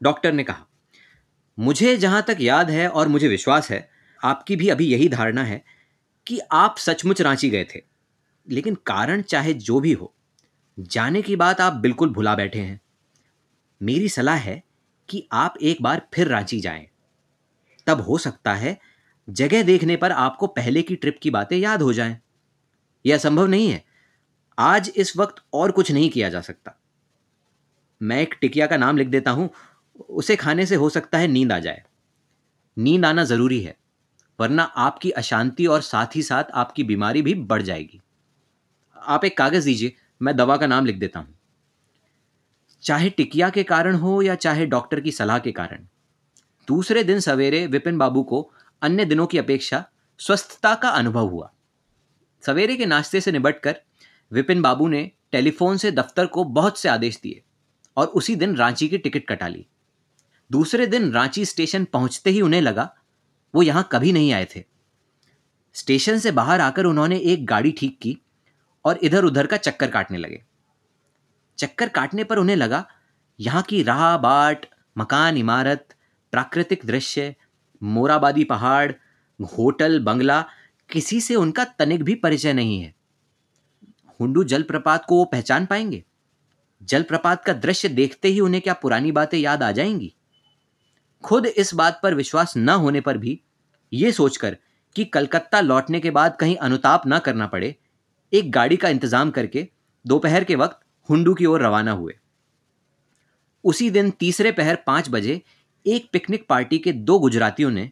डॉक्टर 0.02 0.32
ने 0.32 0.44
कहा, 0.44 0.66
मुझे 1.58 1.96
जहाँ 1.96 2.22
तक 2.22 2.36
याद 2.40 2.70
है 2.70 2.88
और 2.88 3.08
मुझे 3.08 3.28
विश्वास 3.28 3.70
है, 3.70 3.90
आपकी 4.24 4.56
भी 4.56 4.68
अभी 4.68 4.86
यही 4.86 5.08
धारणा 5.08 5.44
है 5.44 5.64
कि 6.26 6.40
आप 6.52 6.78
सचमुच 6.78 7.20
रांची 7.20 7.50
गए 7.50 7.64
थे। 7.64 7.80
लेकिन 8.50 8.74
कारण 8.74 9.22
चाहे 9.22 9.54
जो 9.54 9.80
भी 9.80 9.92
हो, 9.92 10.14
जाने 10.80 11.22
की 11.22 11.36
बात 11.36 11.60
आप 11.60 11.72
बिल्कुल 11.72 12.10
भुला 12.10 12.34
बैठे 12.34 12.60
हैं। 12.60 12.81
मेरी 13.82 14.08
सलाह 14.08 14.36
है 14.36 14.62
कि 15.08 15.28
आप 15.32 15.54
एक 15.62 15.82
बार 15.82 16.08
फिर 16.14 16.28
रांची 16.28 16.60
जाएँ। 16.60 16.86
तब 17.86 18.00
हो 18.00 18.18
सकता 18.18 18.54
है 18.54 18.78
जगह 19.28 19.62
देखने 19.62 19.96
पर 19.96 20.12
आपको 20.12 20.46
पहले 20.46 20.82
की 20.82 20.96
ट्रिप 20.96 21.18
की 21.22 21.30
बातें 21.30 21.56
याद 21.56 21.82
हो 21.82 21.92
जाएँ। 21.92 22.18
यह 23.06 23.16
असंभव 23.16 23.46
नहीं 23.46 23.70
है। 23.70 23.84
आज 24.58 24.92
इस 24.96 25.16
वक्त 25.16 25.42
और 25.52 25.70
कुछ 25.70 25.92
नहीं 25.92 26.10
किया 26.10 26.28
जा 26.28 26.40
सकता। 26.40 26.78
मैं 28.02 28.20
एक 28.22 28.34
टिकिया 28.40 28.66
का 28.66 28.76
नाम 28.76 28.96
लिख 28.96 29.08
देता 29.08 29.30
हूँ। 29.30 29.50
उसे 30.08 30.36
खाने 30.36 30.66
से 30.66 30.74
हो 30.74 30.88
सकता 30.90 31.18
है 31.18 31.26
नींद 31.26 31.52
आ 31.52 31.58
जाए। 31.58 31.82
नींद 32.76 33.04
आना 33.04 33.24
ज़रूरी 33.24 33.60
है, 33.60 33.76
वरना 34.40 34.62
आपकी 34.62 35.10
अशांति 35.10 35.66
और 35.66 35.80
साथ 35.80 36.16
ही 36.16 36.22
साथ 36.22 36.44
आपकी 36.54 36.84
बीमारी 36.84 37.22
भी 37.22 37.34
बढ़ 37.34 37.62
जाएगी। 37.62 38.00
आप 38.96 39.24
एक 39.24 39.38
कागज़ 39.38 39.64
दीजिए, 39.64 39.96
मैं 40.22 40.36
दवा 40.36 40.56
का 40.56 40.66
नाम 40.66 40.86
लिख 40.86 40.96
देता 40.96 41.20
हूँ। 41.20 41.34
चाहे 42.82 43.10
टिकिया 43.10 43.50
के 43.50 43.62
कारण 43.62 43.94
हो 43.94 44.22
या 44.22 44.34
चाहे 44.34 44.66
डॉक्टर 44.66 45.00
की 45.00 45.12
सलाह 45.12 45.38
के 45.38 45.52
कारण। 45.52 45.86
दूसरे 46.68 47.04
दिन 47.04 47.20
सवेरे 47.20 47.66
विपिन 47.66 47.98
बाबू 47.98 48.22
को 48.22 48.50
अन्य 48.82 49.04
दिनों 49.04 49.26
की 49.26 49.38
अपेक्षा 49.38 49.84
स्वस्थता 50.18 50.74
का 50.74 50.88
अनुभव 50.88 51.28
हुआ। 51.28 51.52
सवेरे 52.44 52.76
के 52.76 52.86
नाश्ते 52.86 53.20
से 53.20 53.32
निबटकर 53.32 53.80
विपिन 54.32 54.62
बाबू 54.62 54.88
ने 54.88 55.10
टेलीफोन 55.32 55.76
से 55.76 55.90
दफ्तर 55.90 56.26
को 56.26 56.44
बहुत 56.44 56.78
से 56.78 56.88
आदेश 56.88 57.20
दिए 57.22 57.42
और 57.96 58.06
उसी 58.06 58.36
दिन 58.36 58.56
रांची 58.56 58.88
की 58.88 58.98
टिकट 58.98 59.26
कटा 59.28 59.48
ली। 59.48 59.66
दूसरे 60.50 60.86
दिन 60.86 61.10
रांची 61.12 61.44
स्टेशन 61.44 61.84
पहुँचते 61.84 62.30
ही 62.30 62.40
उन्हें 62.40 62.60
लगा, 62.60 62.94
वो 63.54 63.62
यहाँ 63.62 63.88
कभी 63.92 64.12
नहीं 64.12 64.32
आए 64.32 64.46
थे। 64.56 64.64
स्टेशन 65.74 66.18
से 66.18 66.30
बाहर 66.30 66.60
आकर 66.60 66.84
उन्होंने 66.84 67.18
एक 67.18 67.46
गाड़ी 67.46 67.72
ठीक 67.72 67.98
की 68.02 68.18
और 68.84 68.98
इधर 69.02 69.24
उधर 69.24 69.46
का 69.46 69.56
चक्कर 69.56 69.90
काटने 69.90 70.18
लगे। 70.18 70.42
चक्कर 71.62 71.88
काटने 71.88 72.24
पर 72.24 72.38
उन्हें 72.38 72.56
लगा, 72.56 72.84
यहाँ 73.40 73.62
की 73.62 73.82
राह 73.82 74.16
बाट, 74.16 74.66
मकान 74.98 75.36
इमारत, 75.36 75.94
प्राकृतिक 76.32 76.80
दृश्य, 76.84 77.34
मोराबादी 77.82 78.44
पहाड़, 78.44 78.92
होटल, 79.58 79.98
बंगला, 80.00 80.44
किसी 80.90 81.20
से 81.20 81.34
उनका 81.34 81.64
तनिक 81.64 82.02
भी 82.02 82.14
परिचय 82.14 82.52
नहीं 82.52 82.80
है। 82.82 82.94
हुंडू 84.20 84.44
जलप्रपात 84.44 85.04
को 85.04 85.16
वो 85.16 85.24
पहचान 85.24 85.66
पाएँगे? 85.66 86.04
जलप्रपात 86.82 87.44
का 87.44 87.52
दृश्य 87.52 87.88
देखते 87.88 88.28
ही 88.28 88.40
उन्हें 88.40 88.62
क्या 88.62 88.74
पुरानी 88.74 89.12
बातें 89.12 89.38
याद 89.38 89.62
आ 89.62 89.70
जाएँगी? 89.72 90.14
खुद 91.24 91.46
इस 91.46 91.74
बात 91.74 92.00
पर 92.02 92.14
विश्वास 92.14 92.56
न 92.56 92.68
होने 92.68 93.00
पर 93.00 93.18
भी 93.18 93.40
ये 93.92 94.12
सोचकर 94.12 94.56
कि 94.96 95.04
कलकत्ता 95.04 95.60
लौटने 95.60 96.00
के 96.00 96.10
बाद 96.10 96.36
कहीं 96.36 96.56
अनुताप 96.56 97.02
न 97.06 97.18
करना 97.18 97.46
पड़े, 97.46 97.76
एक 98.32 98.50
गाड़ी 98.52 98.76
का 98.76 98.88
इंतज़ाम 98.88 99.30
करके 99.30 99.68
दोपहर 100.06 100.44
के 100.44 100.54
वक्त 100.54 100.78
हुंडू 101.10 101.34
की 101.34 101.46
ओर 101.46 101.62
रवाना 101.62 101.92
हुए। 101.92 102.18
उसी 103.64 103.90
दिन 103.90 104.10
तीसरे 104.10 104.52
पहर 104.52 104.76
पाँच 104.86 105.08
बजे 105.10 105.42
एक 105.86 106.08
पिकनिक 106.12 106.46
पार्टी 106.48 106.78
के 106.78 106.92
दो 106.92 107.18
गुजरातियों 107.18 107.70
ने 107.70 107.90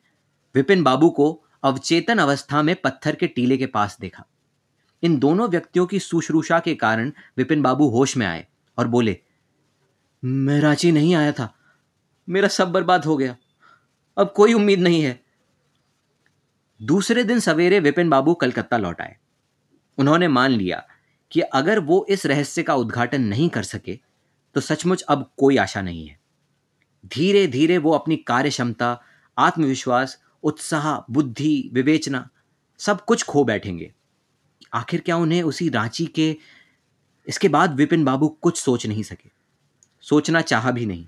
विपिन 0.54 0.82
बाबू 0.82 1.10
को 1.10 1.44
अवचेतन 1.62 2.18
अवस्था 2.18 2.62
में 2.62 2.76
पत्थर 2.76 3.14
के 3.14 3.26
टीले 3.26 3.56
के 3.56 3.66
पास 3.66 3.96
देखा। 4.00 4.24
इन 5.02 5.18
दोनों 5.18 5.48
व्यक्तियों 5.48 5.86
की 5.86 5.98
शुश्रूषा 5.98 6.60
के 6.60 6.74
कारण 6.74 7.12
विपिन 7.36 7.62
बाबू 7.62 7.88
होश 7.88 8.16
में 8.16 8.26
आए 8.26 8.46
और 8.78 8.88
बोले, 8.88 9.18
मैं 10.24 10.60
रांची 10.60 10.92
नहीं 10.92 11.14
आया 11.14 11.32
था। 11.32 11.54
मेरा 12.28 12.48
सब 12.48 12.72
बर्बाद 12.72 13.04
हो 13.04 13.16
गया। 13.16 13.36
अब 14.18 14.32
कोई 14.36 14.52
उम्मीद 14.52 14.80
नहीं 14.80 15.02
है। 15.02 15.20
दूसरे 16.82 17.24
दिन 17.24 17.40
सवेरे 17.40 17.80
विपिन 17.80 18.10
बाबू 18.10 18.34
कलकत्ता 18.34 18.78
लौट 18.78 19.00
आए। 19.00 19.16
उन्होंने 19.98 20.28
मान 20.28 20.50
लिया 20.50 20.84
कि 21.32 21.40
अगर 21.40 21.78
वो 21.78 22.06
इस 22.08 22.26
रहस्य 22.26 22.62
का 22.62 22.74
उद्घाटन 22.74 23.20
नहीं 23.20 23.48
कर 23.48 23.62
सके 23.62 23.98
तो 24.56 24.60
सचमुच 24.60 25.02
अब 25.02 25.30
कोई 25.38 25.56
आशा 25.56 25.82
नहीं 25.82 26.06
है। 26.06 26.18
धीरे 27.06 27.46
धीरे 27.46 27.78
वो 27.78 27.92
अपनी 27.92 28.16
कार्य 28.16 28.50
क्षमता 28.50 29.00
आत्मविश्वास, 29.38 30.18
उत्साह, 30.42 30.96
बुद्धि, 31.10 31.70
विवेचना 31.72 32.28
सब 32.80 33.04
कुछ 33.04 33.22
खो 33.22 33.44
बैठेंगे। 33.44 33.92
आखिर 34.74 35.00
क्या 35.00 35.16
उन्हें 35.16 35.42
उसी 35.42 35.68
रांची 35.68 36.06
के, 36.06 36.36
इसके 37.26 37.48
बाद 37.48 37.74
विपिन 37.74 38.04
बाबू 38.04 38.28
कुछ 38.28 38.60
सोच 38.60 38.86
नहीं 38.86 39.02
सके? 39.02 39.30
सोचना 40.00 40.40
चाह 40.40 40.70
भी 40.70 40.86
नहीं। 40.86 41.06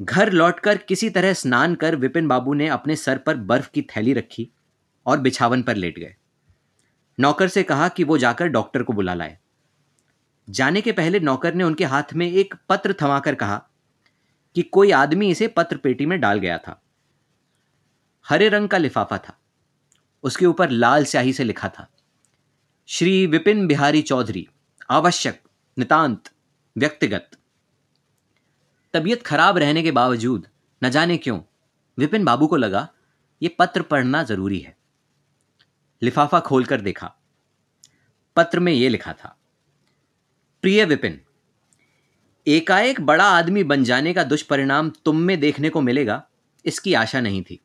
घर 0.00 0.32
लौटकर 0.32 0.76
किसी 0.78 1.10
तरह 1.10 1.32
स्नान 1.32 1.74
कर 1.74 1.96
विपिन 1.96 2.28
बाबू 2.28 2.54
ने 2.54 2.68
अपने 2.68 2.96
सर 2.96 3.18
पर 3.18 3.36
बर्फ़ 3.36 3.70
की 3.70 3.82
थैली 3.82 4.12
रखी 4.12 4.48
और 5.06 5.20
बिछावन 5.20 5.62
पर 5.62 5.76
लेट 5.76 5.98
गए। 5.98 6.14
नौकर 7.18 7.48
से 7.48 7.62
कहा 7.62 7.88
कि 7.88 8.04
वो 8.04 8.18
जाकर 8.18 8.48
डॉक्टर 8.48 8.82
को 8.82 8.92
बुला 8.92 9.14
लाए। 9.14 9.38
जाने 10.48 10.80
के 10.80 10.92
पहले 10.92 11.20
नौकर 11.20 11.54
ने 11.54 11.64
उनके 11.64 11.84
हाथ 11.84 12.12
में 12.14 12.30
एक 12.30 12.54
पत्र 12.68 12.94
थमाकर 13.02 13.34
कहा 13.34 13.62
कि 14.56 14.62
कोई 14.62 14.90
आदमी 14.90 15.30
इसे 15.30 15.48
पत्र 15.48 15.76
पेटी 15.76 16.06
में 16.06 16.20
डाल 16.20 16.38
गया 16.38 16.58
था। 16.58 16.80
हरे 18.26 18.48
रंग 18.48 18.68
का 18.68 18.78
लिफाफा 18.78 19.18
था। 19.18 19.36
उसके 20.24 20.46
ऊपर 20.46 20.70
लाल 20.70 21.04
स्याही 21.04 21.32
से 21.32 21.44
लिखा 21.44 21.68
था, 21.68 21.86
श्री 22.88 23.26
विपिन 23.26 23.66
बिहारी 23.66 24.02
चौधरी, 24.02 24.46
आवश्यक, 24.90 25.40
नितांत, 25.76 26.30
व्यक्तिगत। 26.76 27.30
तबीयत 28.94 29.22
खराब 29.22 29.58
रहने 29.58 29.82
के 29.82 29.90
बावजूद 29.90 30.46
न 30.82 30.90
जाने 30.90 31.16
क्यों 31.16 31.40
विपिन 31.98 32.24
बाबू 32.24 32.46
को 32.46 32.56
लगा 32.56 32.88
यह 33.42 33.50
पत्र 33.58 33.82
पढ़ना 33.82 34.22
ज़रूरी 34.22 34.58
है। 34.58 34.76
लिफाफा 36.02 36.40
खोलकर 36.40 36.80
देखा। 36.80 37.12
पत्र 38.36 38.60
में 38.60 38.72
यह 38.72 38.88
लिखा 38.88 39.12
था, 39.12 39.36
प्रिय 40.64 40.84
विपिन, 40.84 41.20
एकाएक 42.46 43.00
बड़ा 43.00 43.24
आदमी 43.26 43.64
बन 43.64 43.84
जाने 43.84 44.12
का 44.14 44.24
दुष्परिणाम 44.24 44.90
तुम 45.04 45.16
में 45.16 45.38
देखने 45.40 45.70
को 45.70 45.80
मिलेगा, 45.80 46.22
इसकी 46.64 46.94
आशा 46.94 47.20
नहीं 47.20 47.42
थी। 47.42 47.60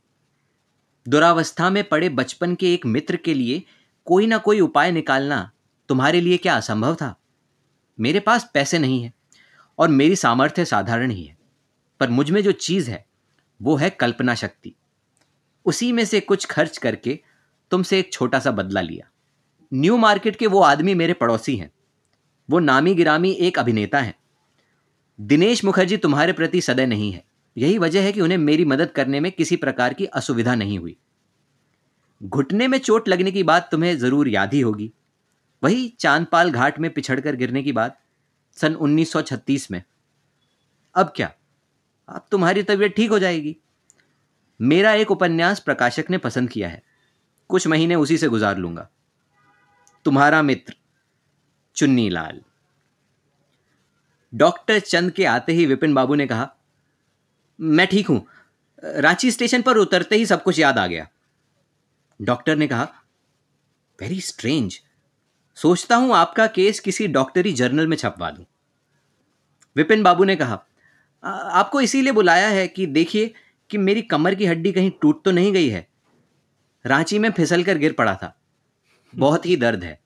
दुरावस्था 1.06 1.69
में 1.69 1.84
पड़े 1.84 2.10
बचपन 2.10 2.56
के 2.56 2.74
एक 2.74 2.86
मित्र 2.86 3.15
के 3.15 3.34
लिए 3.34 3.63
कोई 4.08 4.28
ना 4.28 4.38
कोई 4.38 4.60
उपाय 4.60 4.91
निकालना 4.91 5.50
तुम्हारे 5.89 6.21
लिए 6.21 6.38
क्या 6.38 6.56
असंभव 6.58 6.95
था? 6.95 7.15
मेरे 8.00 8.19
पास 8.19 8.50
पैसे 8.54 8.80
नहीं 8.80 9.02
है 9.04 9.13
और 9.80 9.89
मेरी 9.89 10.15
सामर्थ्य 10.15 10.65
साधारण 10.65 11.12
ही 11.12 11.24
है, 11.24 11.38
पर 12.00 12.10
मुझमें 12.10 12.41
जो 12.43 12.52
चीज़ 12.52 12.89
है, 12.91 13.06
वो 13.60 13.76
है 13.76 13.89
कल्पना 13.89 14.36
शक्ति। 14.36 14.74
उसी 15.65 15.91
में 15.91 16.04
से 16.06 16.19
कुछ 16.19 16.45
खर्च 16.45 16.78
करके 16.78 17.19
तुमसे 17.71 17.99
एक 17.99 18.13
छोटा 18.13 18.39
सा 18.39 18.51
बदला 18.51 18.82
लिया। 18.82 19.10
न्यू 19.73 19.97
मार्केट 19.97 20.36
के 20.36 20.47
वो 20.47 20.62
आदमी 20.62 20.93
मेरे 20.93 21.13
पड़ोसी 21.13 21.56
हैं। 21.56 21.71
वो 22.49 22.60
नामी 22.60 22.95
गिरामी 22.95 23.32
एक 23.32 23.60
अभिनेता 23.60 23.99
हैं। 23.99 24.15
दिनेश 25.21 25.65
मुखर्जी 25.65 25.97
तुम्हारे 25.97 26.34
प्रति 26.34 26.62
सदै 26.62 26.86
नहीं 26.86 27.12
है। 27.12 27.23
यही 27.58 27.78
वजह 27.78 28.04
है 28.04 28.12
कि 28.12 28.21
उन्हें 28.21 28.38
मेरी 28.38 28.65
मदद 28.65 28.91
करने 28.91 29.19
में 29.19 29.32
किसी 29.32 29.56
प्रकार 29.56 29.93
की 29.93 30.06
असुविधा 30.06 30.56
नहीं 30.56 30.80
हुई। 30.80 30.97
घुटने 32.23 32.67
में 32.67 32.78
चोट 32.78 33.08
लगने 33.08 33.32
की 33.32 33.43
बात 33.43 33.67
तुम्हें 33.71 33.97
ज़रूर 33.97 34.28
याद 34.28 34.54
ही 34.54 34.62
होगी। 34.62 34.91
वही 35.63 35.93
चांदपाल 35.99 36.51
घाट 36.51 36.80
में 36.80 36.93
पिछड़कर 36.93 37.36
गिरने 37.36 37.63
की 37.63 37.71
बात, 37.71 37.99
सन 38.51 38.73
1936 38.73 39.71
में। 39.71 39.84
अब 40.95 41.13
क्या? 41.15 41.34
अब 42.10 42.25
तुम्हारी 42.32 42.63
तबीयत 42.63 42.95
ठीक 42.95 43.10
हो 43.10 43.19
जाएगी। 43.19 43.58
मेरा 44.62 44.93
एक 44.93 45.12
उपन्यास 45.12 45.60
प्रकाशक 45.60 46.06
ने 46.10 46.17
पसंद 46.17 46.49
किया 46.49 46.69
है। 46.69 46.84
कुछ 47.49 47.67
महीने 47.67 47.95
उसी 47.95 48.17
से 48.17 48.27
गुजार 48.27 48.58
लूँगा। 48.58 48.88
तुम्हारा 50.05 50.41
मित्र, 50.41 50.75
चुन्नी 51.75 52.10
लाल। 52.10 52.41
डॉक्टर 54.34 54.79
चंद 54.79 55.12
के 55.12 55.25
आते 55.25 55.53
ही 55.53 55.65
विपिन 55.65 55.93
बाबू 55.93 56.15
ने 56.15 56.27
कहा, 56.27 56.49
मैं 57.60 57.88
ठीक 57.88 58.08
हूँ। 58.08 58.25
रांची 58.84 59.31
स्टेशन 59.31 59.62
पर 59.62 59.77
उतरते 59.77 60.15
ही 60.15 60.25
सब 60.25 60.43
कुछ 60.43 60.60
याद 60.60 60.77
आ 60.77 60.86
गया। 60.88 61.08
डॉक्टर 62.19 62.55
ने 62.55 62.67
कहा, 62.67 62.88
वेरी 63.99 64.19
स्ट्रेंज। 64.21 64.79
सोचता 65.58 65.95
हूँ 65.95 66.15
आपका 66.15 66.47
केस 66.47 66.79
किसी 66.79 67.08
डॉक्टरी 67.08 67.53
जर्नल 67.53 67.88
में 67.88 67.97
छपवा 67.97 68.29
दूँ। 68.31 68.45
विपिन 69.75 70.03
बाबू 70.03 70.23
ने 70.23 70.36
कहा 70.36 70.63
आपको 71.23 71.81
इसीलिए 71.81 72.12
बुलाया 72.12 72.47
है 72.47 72.67
कि 72.67 72.86
देखिए 72.86 73.34
कि 73.69 73.77
मेरी 73.77 74.01
कमर 74.01 74.36
की 74.36 74.45
हड्डी 74.45 74.71
कहीं 74.71 74.91
टूट 75.01 75.23
तो 75.25 75.31
नहीं 75.31 75.53
गई 75.53 75.69
है? 75.69 75.88
रांची 76.86 77.19
में 77.19 77.30
फिसल 77.32 77.63
कर 77.63 77.78
गिर 77.78 77.93
पड़ा 77.93 78.15
था। 78.15 78.36
बहुत 79.13 79.45
ही 79.45 79.56
दर्द 79.58 79.84
है। 79.84 80.00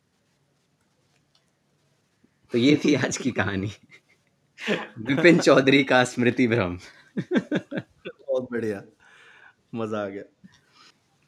तो 2.53 2.57
ये 2.57 2.75
थी 2.85 2.93
आज 2.95 3.17
की 3.17 3.31
कहानी। 3.31 3.71
विपिन 4.99 5.39
चौधरी 5.39 5.83
का 5.83 6.03
स्मृति 6.03 6.47
भ्रम। 6.47 6.77
बहुत 7.17 8.47
बढ़िया। 8.51 8.81
मज़ा 9.75 10.03
आ 10.03 10.07
गया। 10.07 10.23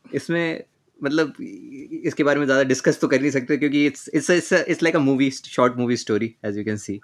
इसमें 0.05 0.63
मतलब 0.99 1.33
इसके 2.03 2.23
बारे 2.23 2.39
में 2.39 2.45
ज़्यादा 2.45 2.63
डिस्कस 2.63 2.99
तो 3.01 3.07
कर 3.07 3.21
नहीं 3.21 3.31
सकते 3.31 3.57
क्योंकि 3.57 3.85
it's 3.85 4.09
it's 4.09 4.29
it's 4.53 4.83
like 4.83 4.95
a 4.95 4.99
movie 4.99 5.29
short 5.31 5.77
movie 5.77 5.97
story 5.97 6.33
as 6.45 6.57
you 6.57 6.63
can 6.65 6.77
see 6.77 6.99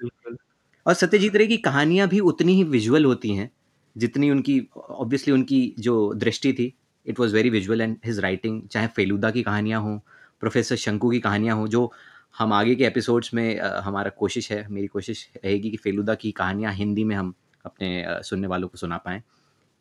और 0.86 0.94
सत्यजीत 0.94 1.36
रे 1.36 1.48
की 1.48 1.58
कहानियाँ 1.60 2.08
भी 2.08 2.20
उतनी 2.32 2.54
ही 2.56 2.64
विजुअल 2.66 3.06
होती 3.06 3.36
हैं 3.36 3.50
जितनी 3.96 4.30
उनकी 4.32 4.60
ऑब्वियसली 4.78 5.34
उनकी 5.34 5.62
जो 5.80 6.14
दृष्टि 6.16 6.54
थी। 6.54 6.74
It 7.08 7.20
was 7.20 7.34
very 7.34 7.50
visual 7.50 7.82
and 7.82 7.98
his 8.06 8.20
writing 8.20 8.62
चाहे 8.68 8.88
फेलुदा 8.88 9.32
की 9.32 9.44
कहानियाँ 9.44 9.82
हों 9.82 9.98
प्रोफेसर 10.42 10.76
शंकु 10.76 11.10
की 11.10 11.20
कहानियाँ 11.20 11.56
हों, 11.58 11.68
जो 11.68 11.92
हम 12.38 12.54
आगे 12.54 12.76
के 12.76 12.86
एपिसोड्स 12.86 13.34
में 13.34 13.60
हमारा 13.60 14.10
कोशिश 14.18 14.52
है, 14.52 14.66
मेरी 14.70 14.88
कोशिश 14.88 15.28
रहेगी 15.44 15.70
कि 15.72 15.78
फेलुदा 15.78 16.16
की 16.16 16.32
कहानियाँ 16.32 16.74
हिंदी 16.74 17.04
में 17.04 17.16
हम 17.16 17.34
अपने 17.66 18.06
सुनने 18.24 18.48
वालों 18.48 18.68
को 18.68 18.78
सुना 18.78 18.98
पाएँ, 18.98 19.22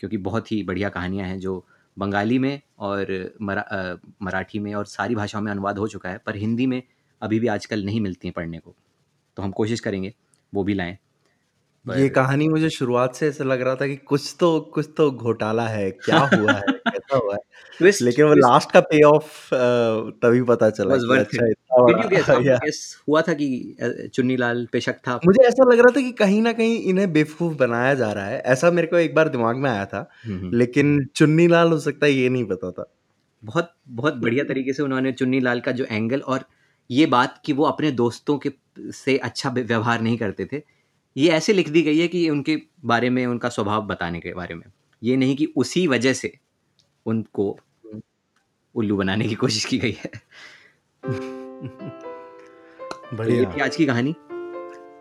क्योंकि 0.01 0.17
बहुत 0.19 0.53
ही 0.53 0.63
बढ़िया 0.63 0.89
कहानियाँ 0.89 1.27
हैं 1.29 1.39
जो 1.41 1.65
बंगाली 1.97 2.39
में 2.39 2.61
और 2.79 3.09
मरा 3.43 3.99
मराठी 4.23 4.59
में 4.59 4.75
और 4.75 4.87
सारी 4.87 5.15
भाषाओं 5.15 5.43
में 5.43 5.51
अनुवाद 5.53 5.79
हो 5.79 5.89
चुका 5.89 6.09
है, 6.09 6.19
पर 6.19 6.37
हिंदी 6.37 6.67
में 6.67 6.83
अभी 7.23 7.41
भी 7.41 7.47
आजकल 7.47 7.85
नहीं 7.85 8.01
मिलती 8.01 8.29
हैं 8.29 8.33
पढ़ने 8.33 8.59
को। 8.59 8.75
तो 9.37 9.43
हम 9.43 9.51
कोशिश 9.53 9.81
करेंगे, 9.81 10.13
वो 10.53 10.65
भी 10.65 10.75
लाएँ। 10.75 10.97
ये 11.95 12.09
कहानी 12.09 12.49
मुझे 12.49 12.71
शुरुआत 12.71 13.15
से 13.15 13.29
ऐसा 13.29 13.45
लग 13.45 13.61
रहा 13.63 13.75
था 13.75 13.87
कि 13.87 13.97
कुछ 13.97 14.37
तो 14.41 14.61
कुछ 14.61 14.89
तो 14.97 15.11
घोटाला 15.11 15.67
है 15.69 15.91
क्या 15.91 16.19
हुआ 16.19 16.53
है 16.53 16.63
कैसा 16.71 17.17
हुआ 17.17 17.35
है? 17.35 17.39
Twist- 17.83 18.03
लेकिन 18.03 18.25
वो 18.25 18.35
लास्ट 18.35 18.71
का 18.71 18.81
पे 18.81 19.03
ऑफ़ 19.03 19.55
तभी 20.09 20.43
पता 20.43 20.71
चला 20.71 20.97
कि 20.97 21.19
अच्छा. 21.19 21.47
इतना? 21.47 21.85
बड़ा- 21.85 22.31
आपको 22.31 23.03
हुआ 23.09 23.23
था 23.23 23.33
कि 23.35 23.77
अ, 23.81 24.07
चुन्नी 24.07 24.37
लाल 24.37 24.69
था? 24.77 25.21
मुझे 25.27 25.45
ऐसा 25.45 25.65
लग 25.65 25.79
रहा 25.79 25.97
था 25.97 26.01
कि 26.01 26.13
कहीं 26.13 26.43
ना 26.43 26.53
कहीं 26.53 26.79
इन्हें 26.79 27.13
बेवकूफ़ 27.13 27.55
बनाया 27.55 27.95
जा 27.95 28.13
रहा 28.13 28.27
है। 28.27 28.41
ऐसा 28.41 28.71
मेरे 28.71 28.87
को 28.87 28.97
एक 28.97 29.15
बार 29.15 29.29
दिमाग 29.29 29.57
में 29.57 29.71
आया 29.71 29.85
था 29.85 30.11
हम्म, 30.27 30.39
हम्म। 30.39 30.57
लेकिन 30.57 31.07
चुन्नी 31.15 31.47
लाल 31.49 31.69
हो 31.69 31.79
सकता 31.79 32.07
है 32.07 32.13
ये 32.13 32.29
नहीं 32.29 32.45
पता 32.45 32.71
था। 32.71 32.93
बहुत 33.45 33.73
बहुत 33.89 34.15
बढ़िया 34.15 34.45
तरीके 34.45 34.73
से 34.73 34.83
उन्होंने 34.83 35.13
चुन्नी 35.13 35.41
लाल 35.41 35.61
का 35.61 35.73
जो 35.73 35.85
एंगल 35.91 36.21
और 36.21 36.41
ये 36.91 37.07
बात 37.07 37.41
कि 37.45 37.53
वो 37.53 37.65
अपने 37.65 37.91
दोस्तों 37.91 38.39
के 38.39 38.53
से 38.81 39.19
अच्छा 39.19 39.51
व्यवहार 39.51 40.01
नहीं 40.01 40.19
करते 40.19 40.49
थे 40.53 40.76
ये 41.17 41.29
ऐसे 41.31 41.53
लिख 41.53 41.69
दी 41.69 41.83
गई 41.83 41.99
है 41.99 42.09
कि 42.09 42.29
उनके 42.31 42.57
बारे 42.85 43.11
में 43.11 43.27
उनका 43.27 43.49
स्वभाव 43.49 43.83
बताने 43.83 44.21
के 44.21 44.33
बारे 44.35 44.55
में। 44.55 44.65
ये 45.03 45.17
नहीं 45.17 45.37
कि 45.37 45.47
उसी 45.57 45.87
वजह 45.87 46.13
से 46.13 46.33
उनको 47.07 47.59
उल्लू 48.75 48.97
बनाने 48.97 49.25
की 49.25 49.35
कोशिश 49.35 49.65
की 49.65 49.79
गई 49.79 49.97
है। 49.99 50.11
बढ़िया 53.15 53.45
तो 53.45 53.57
ये 53.59 53.63
आज 53.65 53.77
की 53.77 53.87
कहानी। 53.87 54.15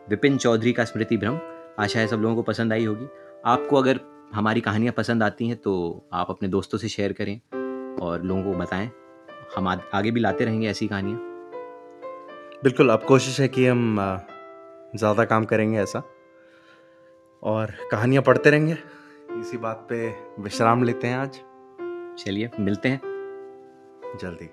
विपिन 0.10 0.38
चौधरी 0.38 0.73
का 0.73 0.86
स्मृति 0.86 1.17
भ्रम। 1.17 1.39
आशा 1.80 1.99
है 1.99 2.08
सब 2.08 2.21
लोगों 2.21 2.36
को 2.36 2.41
पसंद 2.41 2.73
आई 2.73 2.86
होगी। 2.86 3.08
आपको 3.45 3.75
अगर 3.75 3.99
हमारी 4.34 4.62
कहानियाँ 4.62 4.93
पसंद 4.93 5.23
आती 5.23 5.47
हैं 5.47 5.58
तो 5.58 5.73
आप 6.13 6.30
अपने 6.30 6.47
दोस्तों 6.49 6.78
से 6.78 6.89
शेयर 6.89 7.13
करें 7.13 7.39
और 8.01 8.23
लोगों 8.23 8.43
को 8.43 8.58
बताएँ। 8.60 8.89
हम 9.56 9.67
आगे 9.67 10.12
भी 10.12 10.19
लाते 10.19 10.45
रहेंगे 10.45 10.67
ऐसी 10.67 10.88
कहानियाँ। 10.88 11.17
बिल्कुल 12.63 12.89
अब 12.89 13.04
कोशिश 13.04 13.39
है 13.39 13.47
कि 13.47 13.65
हम 13.67 13.97
ज़्यादा 14.95 15.25
काम 15.25 15.45
करेंगे 15.45 15.79
ऐसा। 15.79 16.03
और 17.43 17.73
कहानियाँ 17.91 18.23
पढ़ते 18.23 18.49
रहेंगे। 18.49 18.77
इसी 19.39 19.58
बात 19.58 19.88
पे 19.89 20.15
विश्राम 20.39 20.84
लेते 20.84 21.08
हैं 21.08 21.17
आज। 21.17 21.39
चलिए 22.23 22.49
मिलते 22.60 22.89
हैं। 22.89 23.01
जल्दी। 24.21 24.49